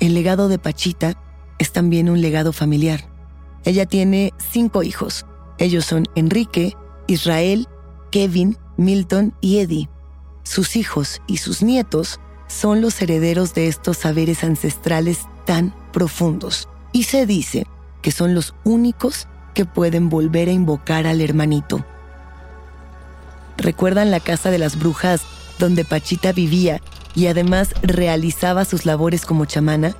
El 0.00 0.14
legado 0.14 0.48
de 0.48 0.58
Pachita 0.58 1.16
es 1.58 1.72
también 1.72 2.10
un 2.10 2.20
legado 2.20 2.52
familiar. 2.52 3.04
Ella 3.64 3.86
tiene 3.86 4.32
cinco 4.38 4.82
hijos. 4.82 5.26
Ellos 5.58 5.84
son 5.84 6.06
Enrique, 6.14 6.76
Israel, 7.06 7.68
Kevin, 8.10 8.56
Milton 8.76 9.34
y 9.40 9.58
Eddie. 9.58 9.88
Sus 10.42 10.76
hijos 10.76 11.22
y 11.26 11.38
sus 11.38 11.62
nietos 11.62 12.20
son 12.48 12.80
los 12.80 13.00
herederos 13.00 13.54
de 13.54 13.68
estos 13.68 13.98
saberes 13.98 14.44
ancestrales 14.44 15.20
tan 15.46 15.74
profundos. 15.92 16.68
Y 16.92 17.04
se 17.04 17.26
dice 17.26 17.66
que 18.02 18.12
son 18.12 18.34
los 18.34 18.54
únicos 18.64 19.28
que 19.54 19.64
pueden 19.64 20.08
volver 20.08 20.48
a 20.48 20.52
invocar 20.52 21.06
al 21.06 21.20
hermanito. 21.20 21.84
¿Recuerdan 23.56 24.10
la 24.10 24.20
casa 24.20 24.50
de 24.50 24.58
las 24.58 24.78
brujas 24.78 25.22
donde 25.58 25.84
Pachita 25.84 26.32
vivía 26.32 26.80
y 27.14 27.26
además 27.26 27.74
realizaba 27.82 28.64
sus 28.64 28.86
labores 28.86 29.24
como 29.24 29.44
chamana? 29.44 29.94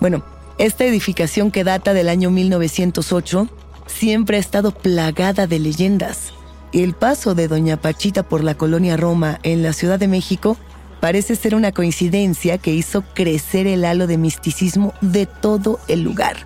Bueno, 0.00 0.24
esta 0.58 0.84
edificación 0.84 1.50
que 1.50 1.64
data 1.64 1.94
del 1.94 2.08
año 2.08 2.30
1908 2.30 3.48
siempre 3.86 4.36
ha 4.36 4.40
estado 4.40 4.72
plagada 4.72 5.46
de 5.46 5.58
leyendas. 5.58 6.32
El 6.74 6.92
paso 6.92 7.36
de 7.36 7.46
Doña 7.46 7.76
Pachita 7.76 8.24
por 8.24 8.42
la 8.42 8.56
colonia 8.56 8.96
Roma 8.96 9.38
en 9.44 9.62
la 9.62 9.72
Ciudad 9.72 9.96
de 9.96 10.08
México 10.08 10.56
parece 10.98 11.36
ser 11.36 11.54
una 11.54 11.70
coincidencia 11.70 12.58
que 12.58 12.74
hizo 12.74 13.04
crecer 13.14 13.68
el 13.68 13.84
halo 13.84 14.08
de 14.08 14.18
misticismo 14.18 14.92
de 15.00 15.26
todo 15.26 15.78
el 15.86 16.02
lugar. 16.02 16.36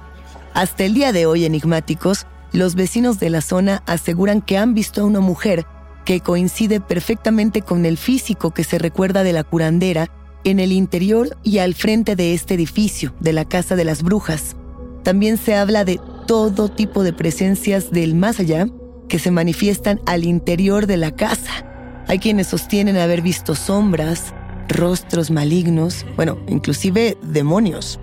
Hasta 0.52 0.84
el 0.84 0.92
día 0.92 1.12
de 1.12 1.24
hoy, 1.24 1.46
enigmáticos, 1.46 2.26
los 2.52 2.74
vecinos 2.74 3.18
de 3.18 3.30
la 3.30 3.40
zona 3.40 3.82
aseguran 3.86 4.42
que 4.42 4.58
han 4.58 4.74
visto 4.74 5.00
a 5.00 5.04
una 5.06 5.20
mujer 5.20 5.64
que 6.04 6.20
coincide 6.20 6.82
perfectamente 6.82 7.62
con 7.62 7.86
el 7.86 7.96
físico 7.96 8.50
que 8.50 8.64
se 8.64 8.78
recuerda 8.78 9.22
de 9.22 9.32
la 9.32 9.44
curandera 9.44 10.10
en 10.44 10.60
el 10.60 10.72
interior 10.72 11.38
y 11.42 11.56
al 11.56 11.74
frente 11.74 12.16
de 12.16 12.34
este 12.34 12.52
edificio, 12.52 13.14
de 13.18 13.32
la 13.32 13.46
Casa 13.46 13.76
de 13.76 13.84
las 13.86 14.02
Brujas. 14.02 14.56
También 15.04 15.38
se 15.38 15.54
habla 15.54 15.86
de 15.86 15.98
todo 16.26 16.68
tipo 16.68 17.02
de 17.02 17.14
presencias 17.14 17.90
del 17.90 18.14
más 18.14 18.40
allá 18.40 18.66
que 19.08 19.18
se 19.18 19.30
manifiestan 19.30 20.00
al 20.06 20.24
interior 20.24 20.86
de 20.86 20.96
la 20.96 21.14
casa. 21.14 21.64
Hay 22.06 22.18
quienes 22.18 22.48
sostienen 22.48 22.96
haber 22.96 23.22
visto 23.22 23.54
sombras, 23.54 24.34
rostros 24.68 25.30
malignos, 25.30 26.06
bueno, 26.16 26.38
inclusive 26.48 27.16
demonios. 27.22 27.98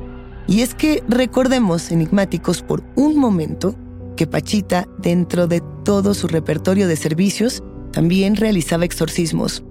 Y 0.47 0.61
es 0.61 0.75
que 0.75 1.03
recordemos, 1.07 1.91
enigmáticos, 1.91 2.61
por 2.61 2.83
un 2.95 3.17
momento, 3.17 3.75
que 4.15 4.27
Pachita, 4.27 4.87
dentro 4.97 5.47
de 5.47 5.61
todo 5.83 6.13
su 6.13 6.27
repertorio 6.27 6.87
de 6.87 6.95
servicios, 6.95 7.63
también 7.91 8.35
realizaba 8.35 8.85
exorcismos. 8.85 9.63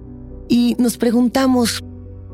Y 0.49 0.75
nos 0.77 0.97
preguntamos, 0.97 1.81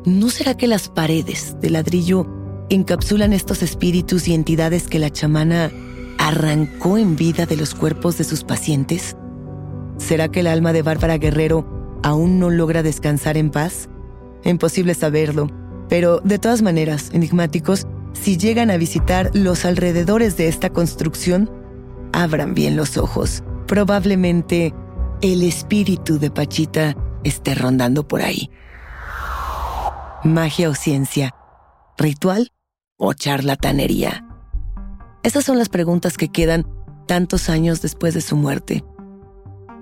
¿No 0.05 0.31
será 0.31 0.57
que 0.57 0.65
las 0.65 0.89
paredes 0.89 1.55
de 1.61 1.69
ladrillo 1.69 2.25
encapsulan 2.69 3.33
estos 3.33 3.61
espíritus 3.61 4.27
y 4.27 4.33
entidades 4.33 4.87
que 4.87 4.97
la 4.97 5.11
chamana 5.11 5.71
arrancó 6.31 6.97
en 6.97 7.15
vida 7.15 7.45
de 7.45 7.57
los 7.57 7.75
cuerpos 7.75 8.17
de 8.17 8.23
sus 8.23 8.43
pacientes? 8.43 9.15
¿Será 9.97 10.29
que 10.29 10.39
el 10.39 10.47
alma 10.47 10.73
de 10.73 10.81
Bárbara 10.81 11.17
Guerrero 11.17 11.99
aún 12.03 12.39
no 12.39 12.49
logra 12.49 12.83
descansar 12.83 13.37
en 13.37 13.51
paz? 13.51 13.89
Imposible 14.43 14.93
saberlo, 14.93 15.47
pero 15.89 16.21
de 16.21 16.39
todas 16.39 16.61
maneras, 16.61 17.09
enigmáticos, 17.13 17.85
si 18.13 18.37
llegan 18.37 18.71
a 18.71 18.77
visitar 18.77 19.29
los 19.33 19.65
alrededores 19.65 20.37
de 20.37 20.47
esta 20.47 20.69
construcción, 20.69 21.51
abran 22.13 22.53
bien 22.53 22.75
los 22.75 22.97
ojos. 22.97 23.43
Probablemente 23.67 24.73
el 25.21 25.43
espíritu 25.43 26.17
de 26.17 26.31
Pachita 26.31 26.95
esté 27.23 27.55
rondando 27.55 28.07
por 28.07 28.21
ahí 28.21 28.49
magia 30.23 30.69
o 30.69 30.75
ciencia, 30.75 31.33
ritual 31.97 32.51
o 32.97 33.13
charlatanería. 33.13 34.30
Esas 35.23 35.45
son 35.45 35.59
las 35.59 35.69
preguntas 35.69 36.17
que 36.17 36.29
quedan 36.29 36.65
tantos 37.07 37.49
años 37.49 37.81
después 37.81 38.13
de 38.13 38.21
su 38.21 38.35
muerte. 38.35 38.83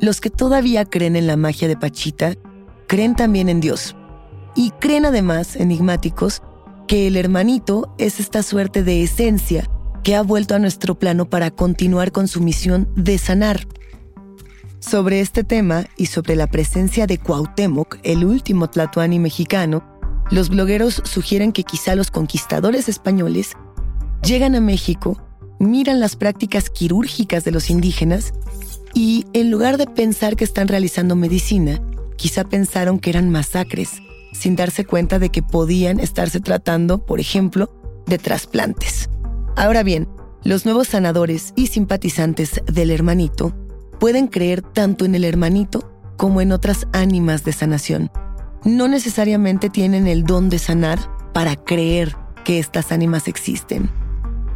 Los 0.02 0.20
que 0.20 0.30
todavía 0.30 0.86
creen 0.86 1.16
en 1.16 1.28
la 1.28 1.38
magia 1.38 1.68
de 1.68 1.78
Pachita, 1.78 2.36
creen 2.88 3.16
también 3.16 3.50
en 3.50 3.62
Dios. 3.62 3.96
Y 4.56 4.72
creen 4.72 5.06
además, 5.06 5.56
enigmáticos, 5.56 6.42
que 6.88 7.08
el 7.08 7.16
hermanito 7.16 7.94
es 7.98 8.20
esta 8.20 8.44
suerte 8.44 8.84
de 8.84 9.04
esencia 9.04 9.70
que 10.04 10.16
ha 10.16 10.24
vuelto 10.24 10.56
a 10.56 10.60
nuestro 10.60 10.96
plano 10.96 11.30
para 11.30 11.52
continuar 11.52 12.12
con 12.12 12.28
su 12.28 12.42
misión 12.42 12.90
de 12.96 13.18
sanar. 13.18 13.68
Sobre 14.80 15.20
este 15.20 15.44
tema 15.44 15.86
y 15.98 16.08
sobre 16.08 16.36
la 16.36 16.48
presencia 16.48 17.06
de 17.06 17.18
Cuauhtémoc, 17.18 18.00
el 18.04 18.26
último 18.26 18.70
tlatoani 18.70 19.20
mexicano, 19.20 19.84
los 20.32 20.50
blogueros 20.50 21.02
sugieren 21.06 21.52
que 21.52 21.64
quizá 21.64 21.96
los 21.96 22.12
conquistadores 22.12 22.90
españoles 22.90 23.56
llegan 24.24 24.56
a 24.56 24.62
México, 24.62 25.22
miran 25.60 26.00
las 26.00 26.16
prácticas 26.16 26.70
quirúrgicas 26.70 27.44
de 27.44 27.52
los 27.52 27.70
indígenas 27.70 28.34
y 28.94 29.26
en 29.34 29.52
lugar 29.52 29.78
de 29.78 29.86
pensar 29.86 30.36
que 30.36 30.44
están 30.44 30.68
realizando 30.68 31.16
medicina, 31.16 31.82
quizá 32.16 32.44
pensaron 32.44 33.00
que 33.00 33.12
eran 33.12 33.30
masacres, 33.30 34.02
sin 34.34 34.56
darse 34.56 34.86
cuenta 34.86 35.20
de 35.20 35.30
que 35.30 35.44
podían 35.44 36.00
estarse 36.00 36.40
tratando, 36.40 37.06
por 37.06 37.20
ejemplo, 37.20 37.72
de 38.08 38.18
trasplantes. 38.18 39.10
Ahora 39.56 39.84
bien, 39.84 40.08
los 40.44 40.66
nuevos 40.66 40.88
sanadores 40.88 41.54
y 41.56 41.68
simpatizantes 41.68 42.62
del 42.66 42.92
hermanito 42.92 43.54
pueden 44.00 44.28
creer 44.28 44.62
tanto 44.62 45.06
en 45.06 45.16
el 45.16 45.26
hermanito 45.26 45.92
como 46.18 46.42
en 46.42 46.52
otras 46.52 46.88
ánimas 46.94 47.44
de 47.44 47.54
sanación 47.54 48.10
no 48.64 48.88
necesariamente 48.88 49.70
tienen 49.70 50.08
el 50.08 50.24
don 50.24 50.50
de 50.50 50.60
sanar 50.60 51.00
para 51.34 51.56
creer 51.56 52.16
que 52.44 52.60
estas 52.60 52.92
ánimas 52.92 53.28
existen. 53.28 53.90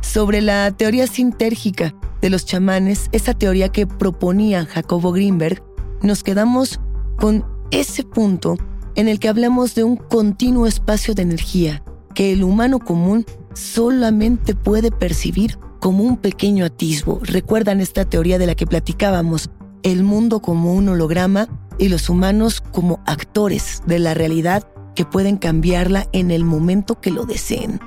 Sobre 0.04 0.42
la 0.42 0.70
teoría 0.72 1.08
sintérgica 1.08 1.96
de 2.22 2.30
los 2.30 2.46
chamanes, 2.46 3.10
esa 3.14 3.34
teoría 3.34 3.70
que 3.70 3.88
proponía 3.88 4.66
Jacobo 4.66 5.12
Greenberg, 5.12 5.64
nos 6.04 6.24
quedamos 6.24 6.80
con 7.18 7.46
ese 7.72 8.04
punto 8.04 8.58
en 8.96 9.08
el 9.08 9.18
que 9.20 9.30
hablamos 9.30 9.74
de 9.74 9.86
un 9.86 9.96
continuo 9.96 10.68
espacio 10.68 11.16
de 11.16 11.24
energía 11.24 11.84
que 12.14 12.34
el 12.34 12.44
humano 12.44 12.80
común 12.80 13.26
solamente 13.56 14.54
puede 14.54 14.92
percibir 14.92 15.58
como 15.80 16.04
un 16.04 16.18
pequeño 16.18 16.66
atisbo. 16.66 17.20
¿Recuerdan 17.24 17.80
esta 17.80 18.06
teoría 18.06 18.38
de 18.38 18.46
la 18.46 18.56
que 18.56 18.68
platicábamos? 18.68 19.50
El 19.84 20.04
mundo 20.04 20.42
como 20.42 20.74
un 20.74 20.90
holograma 20.90 21.48
y 21.80 21.88
los 21.88 22.10
humanos 22.10 22.62
como 22.62 23.00
actores 23.06 23.82
de 23.88 24.00
la 24.00 24.14
realidad 24.14 24.68
que 24.96 25.06
pueden 25.06 25.38
cambiarla 25.38 26.08
en 26.12 26.30
el 26.30 26.44
momento 26.44 27.02
que 27.02 27.10
lo 27.10 27.26
deseen. 27.26 27.80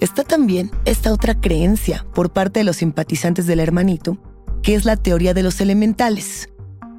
Está 0.00 0.24
también 0.24 0.70
esta 0.84 1.12
otra 1.12 1.40
creencia 1.40 2.04
por 2.14 2.30
parte 2.30 2.60
de 2.60 2.64
los 2.64 2.76
simpatizantes 2.76 3.46
del 3.46 3.60
hermanito, 3.60 4.18
que 4.62 4.74
es 4.74 4.84
la 4.84 4.96
teoría 4.96 5.34
de 5.34 5.42
los 5.42 5.60
elementales. 5.60 6.48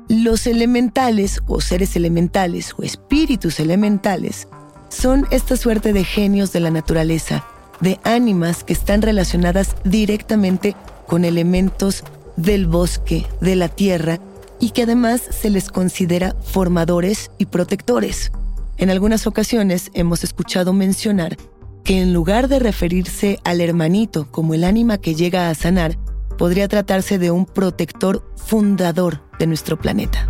Los 0.08 0.48
elementales 0.48 1.42
o 1.48 1.62
seres 1.62 1.96
elementales 1.96 2.74
o 2.78 2.84
espíritus 2.84 3.60
elementales 3.60 4.48
son 4.90 5.28
esta 5.32 5.58
suerte 5.58 5.94
de 5.94 6.04
genios 6.04 6.54
de 6.54 6.60
la 6.60 6.72
naturaleza, 6.72 7.46
de 7.82 8.00
ánimas 8.04 8.64
que 8.64 8.74
están 8.74 9.02
relacionadas 9.02 9.76
directamente 9.84 10.76
con 11.08 11.26
elementos 11.26 12.04
del 12.38 12.68
bosque, 12.68 13.26
de 13.42 13.56
la 13.56 13.68
tierra, 13.68 14.20
y 14.60 14.70
que 14.70 14.84
además 14.84 15.22
se 15.22 15.50
les 15.50 15.70
considera 15.70 16.36
formadores 16.44 17.32
y 17.38 17.48
protectores. 17.48 18.32
En 18.78 18.90
algunas 18.90 19.28
ocasiones 19.28 19.92
hemos 19.94 20.24
escuchado 20.24 20.72
mencionar 20.72 21.38
que 21.86 22.02
en 22.02 22.14
lugar 22.14 22.48
de 22.48 22.58
referirse 22.58 23.40
al 23.44 23.62
hermanito 23.62 24.30
como 24.32 24.56
el 24.56 24.64
ánima 24.64 24.98
que 24.98 25.14
llega 25.14 25.50
a 25.50 25.56
sanar, 25.56 25.98
podría 26.36 26.68
tratarse 26.68 27.20
de 27.20 27.30
un 27.30 27.46
protector 27.46 28.28
fundador 28.36 29.22
de 29.38 29.46
nuestro 29.46 29.78
planeta. 29.78 30.28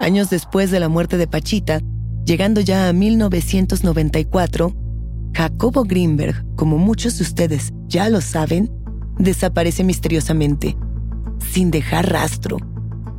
Años 0.00 0.30
después 0.30 0.70
de 0.70 0.80
la 0.80 0.88
muerte 0.88 1.18
de 1.18 1.26
Pachita, 1.26 1.80
llegando 2.24 2.62
ya 2.62 2.88
a 2.88 2.94
1994, 2.94 4.74
Jacobo 5.34 5.84
Greenberg, 5.84 6.42
como 6.56 6.78
muchos 6.78 7.18
de 7.18 7.24
ustedes 7.24 7.74
ya 7.86 8.08
lo 8.08 8.22
saben, 8.22 8.72
desaparece 9.18 9.84
misteriosamente, 9.84 10.74
sin 11.52 11.70
dejar 11.70 12.10
rastro. 12.10 12.56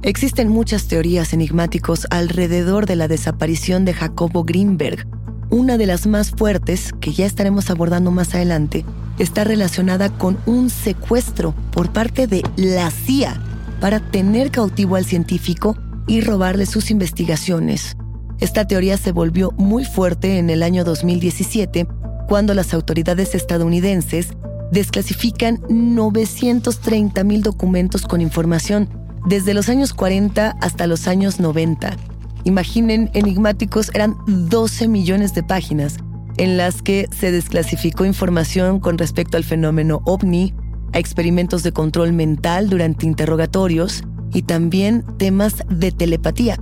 Existen 0.01 0.49
muchas 0.49 0.87
teorías 0.87 1.33
enigmáticos 1.33 2.07
alrededor 2.09 2.87
de 2.87 2.95
la 2.95 3.07
desaparición 3.07 3.85
de 3.85 3.93
Jacobo 3.93 4.43
Greenberg. 4.43 5.07
Una 5.51 5.77
de 5.77 5.85
las 5.85 6.07
más 6.07 6.31
fuertes, 6.31 6.93
que 7.01 7.11
ya 7.11 7.25
estaremos 7.25 7.69
abordando 7.69 8.09
más 8.09 8.33
adelante, 8.33 8.85
está 9.19 9.43
relacionada 9.43 10.09
con 10.09 10.37
un 10.45 10.69
secuestro 10.69 11.53
por 11.71 11.91
parte 11.91 12.25
de 12.25 12.41
la 12.55 12.89
CIA 12.89 13.37
para 13.81 13.99
tener 13.99 14.49
cautivo 14.49 14.95
al 14.95 15.03
científico 15.03 15.75
y 16.07 16.21
robarle 16.21 16.65
sus 16.65 16.89
investigaciones. 16.89 17.97
Esta 18.39 18.65
teoría 18.65 18.95
se 18.95 19.11
volvió 19.11 19.51
muy 19.57 19.83
fuerte 19.83 20.37
en 20.37 20.49
el 20.49 20.63
año 20.63 20.85
2017 20.85 21.85
cuando 22.29 22.53
las 22.53 22.73
autoridades 22.73 23.35
estadounidenses 23.35 24.29
desclasifican 24.71 25.59
930 25.67 27.25
mil 27.25 27.43
documentos 27.43 28.03
con 28.03 28.21
información 28.21 28.87
desde 29.27 29.53
los 29.53 29.67
años 29.67 29.93
40 29.93 30.55
hasta 30.61 30.87
los 30.87 31.09
años 31.09 31.41
90. 31.41 31.97
Imaginen, 32.43 33.09
enigmáticos 33.13 33.91
eran 33.93 34.17
12 34.27 34.87
millones 34.87 35.33
de 35.33 35.43
páginas 35.43 35.97
en 36.37 36.57
las 36.57 36.81
que 36.81 37.07
se 37.11 37.31
desclasificó 37.31 38.05
información 38.05 38.79
con 38.79 38.97
respecto 38.97 39.37
al 39.37 39.43
fenómeno 39.43 40.01
ovni, 40.05 40.53
a 40.93 40.99
experimentos 40.99 41.63
de 41.63 41.71
control 41.71 42.13
mental 42.13 42.69
durante 42.69 43.05
interrogatorios 43.05 44.03
y 44.33 44.43
también 44.43 45.05
temas 45.17 45.63
de 45.69 45.91
telepatía. 45.91 46.57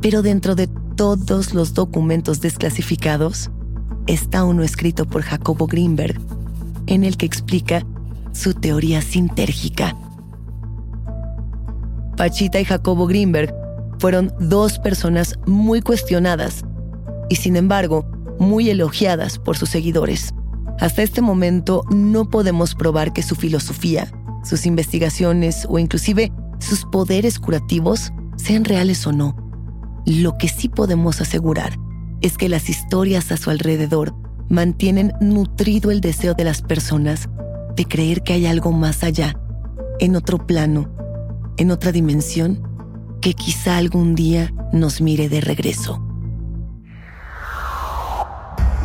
Pero 0.00 0.22
dentro 0.22 0.54
de 0.54 0.68
todos 0.96 1.54
los 1.54 1.74
documentos 1.74 2.40
desclasificados 2.40 3.50
está 4.06 4.44
uno 4.44 4.62
escrito 4.62 5.06
por 5.06 5.22
Jacobo 5.22 5.66
Greenberg, 5.66 6.20
en 6.86 7.04
el 7.04 7.16
que 7.16 7.26
explica 7.26 7.84
su 8.32 8.52
teoría 8.52 9.00
sintérgica. 9.00 9.96
Pachita 12.16 12.60
y 12.60 12.64
Jacobo 12.64 13.06
Greenberg 13.06 13.63
fueron 14.04 14.34
dos 14.38 14.78
personas 14.78 15.38
muy 15.46 15.80
cuestionadas 15.80 16.62
y 17.30 17.36
sin 17.36 17.56
embargo 17.56 18.04
muy 18.38 18.68
elogiadas 18.68 19.38
por 19.38 19.56
sus 19.56 19.70
seguidores. 19.70 20.34
Hasta 20.78 21.02
este 21.02 21.22
momento 21.22 21.86
no 21.88 22.28
podemos 22.28 22.74
probar 22.74 23.14
que 23.14 23.22
su 23.22 23.34
filosofía, 23.34 24.12
sus 24.44 24.66
investigaciones 24.66 25.66
o 25.70 25.78
inclusive 25.78 26.30
sus 26.58 26.84
poderes 26.84 27.38
curativos 27.38 28.12
sean 28.36 28.66
reales 28.66 29.06
o 29.06 29.12
no. 29.12 29.34
Lo 30.04 30.36
que 30.36 30.48
sí 30.48 30.68
podemos 30.68 31.22
asegurar 31.22 31.78
es 32.20 32.36
que 32.36 32.50
las 32.50 32.68
historias 32.68 33.32
a 33.32 33.38
su 33.38 33.48
alrededor 33.48 34.14
mantienen 34.50 35.14
nutrido 35.22 35.90
el 35.90 36.02
deseo 36.02 36.34
de 36.34 36.44
las 36.44 36.60
personas 36.60 37.30
de 37.74 37.86
creer 37.86 38.22
que 38.22 38.34
hay 38.34 38.44
algo 38.44 38.70
más 38.70 39.02
allá, 39.02 39.40
en 39.98 40.14
otro 40.14 40.46
plano, 40.46 40.94
en 41.56 41.70
otra 41.70 41.90
dimensión, 41.90 42.73
que 43.24 43.32
quizá 43.32 43.78
algún 43.78 44.14
día 44.14 44.52
nos 44.70 45.00
mire 45.00 45.30
de 45.30 45.40
regreso. 45.40 45.98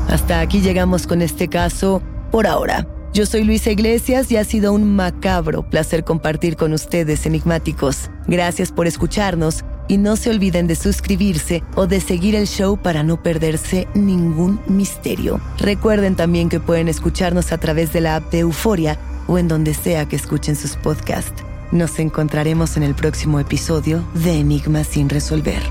Hasta 0.08 0.40
aquí 0.40 0.62
llegamos 0.62 1.08
con 1.08 1.22
este 1.22 1.50
caso 1.50 2.02
por 2.32 2.48
ahora. 2.48 2.88
Yo 3.14 3.26
soy 3.26 3.44
Luisa 3.44 3.70
Iglesias 3.70 4.32
y 4.32 4.38
ha 4.38 4.46
sido 4.46 4.72
un 4.72 4.96
macabro 4.96 5.70
placer 5.70 6.06
compartir 6.06 6.56
con 6.56 6.72
ustedes, 6.72 7.26
enigmáticos. 7.26 8.10
Gracias 8.28 8.72
por 8.72 8.88
escucharnos 8.88 9.66
y 9.90 9.98
no 9.98 10.16
se 10.16 10.30
olviden 10.30 10.68
de 10.68 10.76
suscribirse 10.76 11.62
o 11.76 11.86
de 11.86 12.00
seguir 12.00 12.34
el 12.34 12.48
show 12.48 12.78
para 12.82 13.04
no 13.04 13.22
perderse 13.22 13.90
ningún 13.94 14.62
misterio. 14.68 15.42
Recuerden 15.58 16.16
también 16.16 16.48
que 16.48 16.62
pueden 16.62 16.88
escucharnos 16.88 17.52
a 17.52 17.58
través 17.58 17.92
de 17.92 18.00
la 18.00 18.16
app 18.16 18.32
de 18.32 18.40
Euforia 18.40 18.98
o 19.28 19.38
en 19.38 19.50
donde 19.50 19.74
sea 19.74 20.08
que 20.08 20.16
escuchen 20.16 20.56
sus 20.56 20.78
podcasts. 20.78 21.44
Nos 21.72 22.00
encontraremos 22.00 22.78
en 22.78 22.84
el 22.84 22.96
próximo 22.96 23.40
episodio 23.40 24.04
de 24.16 24.40
Enigmas 24.40 24.88
sin 24.88 25.08
resolver. 25.08 25.62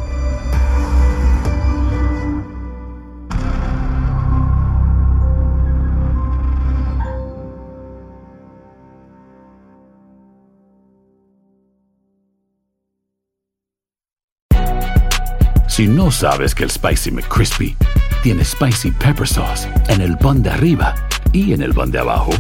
Si 15.66 15.86
no 15.86 16.10
sabes 16.10 16.54
que 16.54 16.64
el 16.64 16.70
Spicy 16.70 17.10
McCrispy 17.10 17.76
tiene 18.22 18.44
Spicy 18.44 18.90
Pepper 18.92 19.26
Sauce 19.26 19.68
en 19.88 20.00
el 20.00 20.16
pan 20.16 20.42
de 20.42 20.50
arriba 20.50 20.94
y 21.32 21.52
en 21.52 21.62
el 21.62 21.72
pan 21.72 21.90
de 21.90 21.98
abajo, 21.98 22.30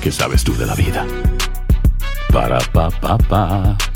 ¿qué 0.00 0.10
sabes 0.12 0.44
tú 0.44 0.56
de 0.56 0.66
la 0.66 0.74
vida? 0.74 1.04
Para, 2.32 2.58
pa, 2.72 2.90
pa, 3.00 3.16
pa. 3.28 3.95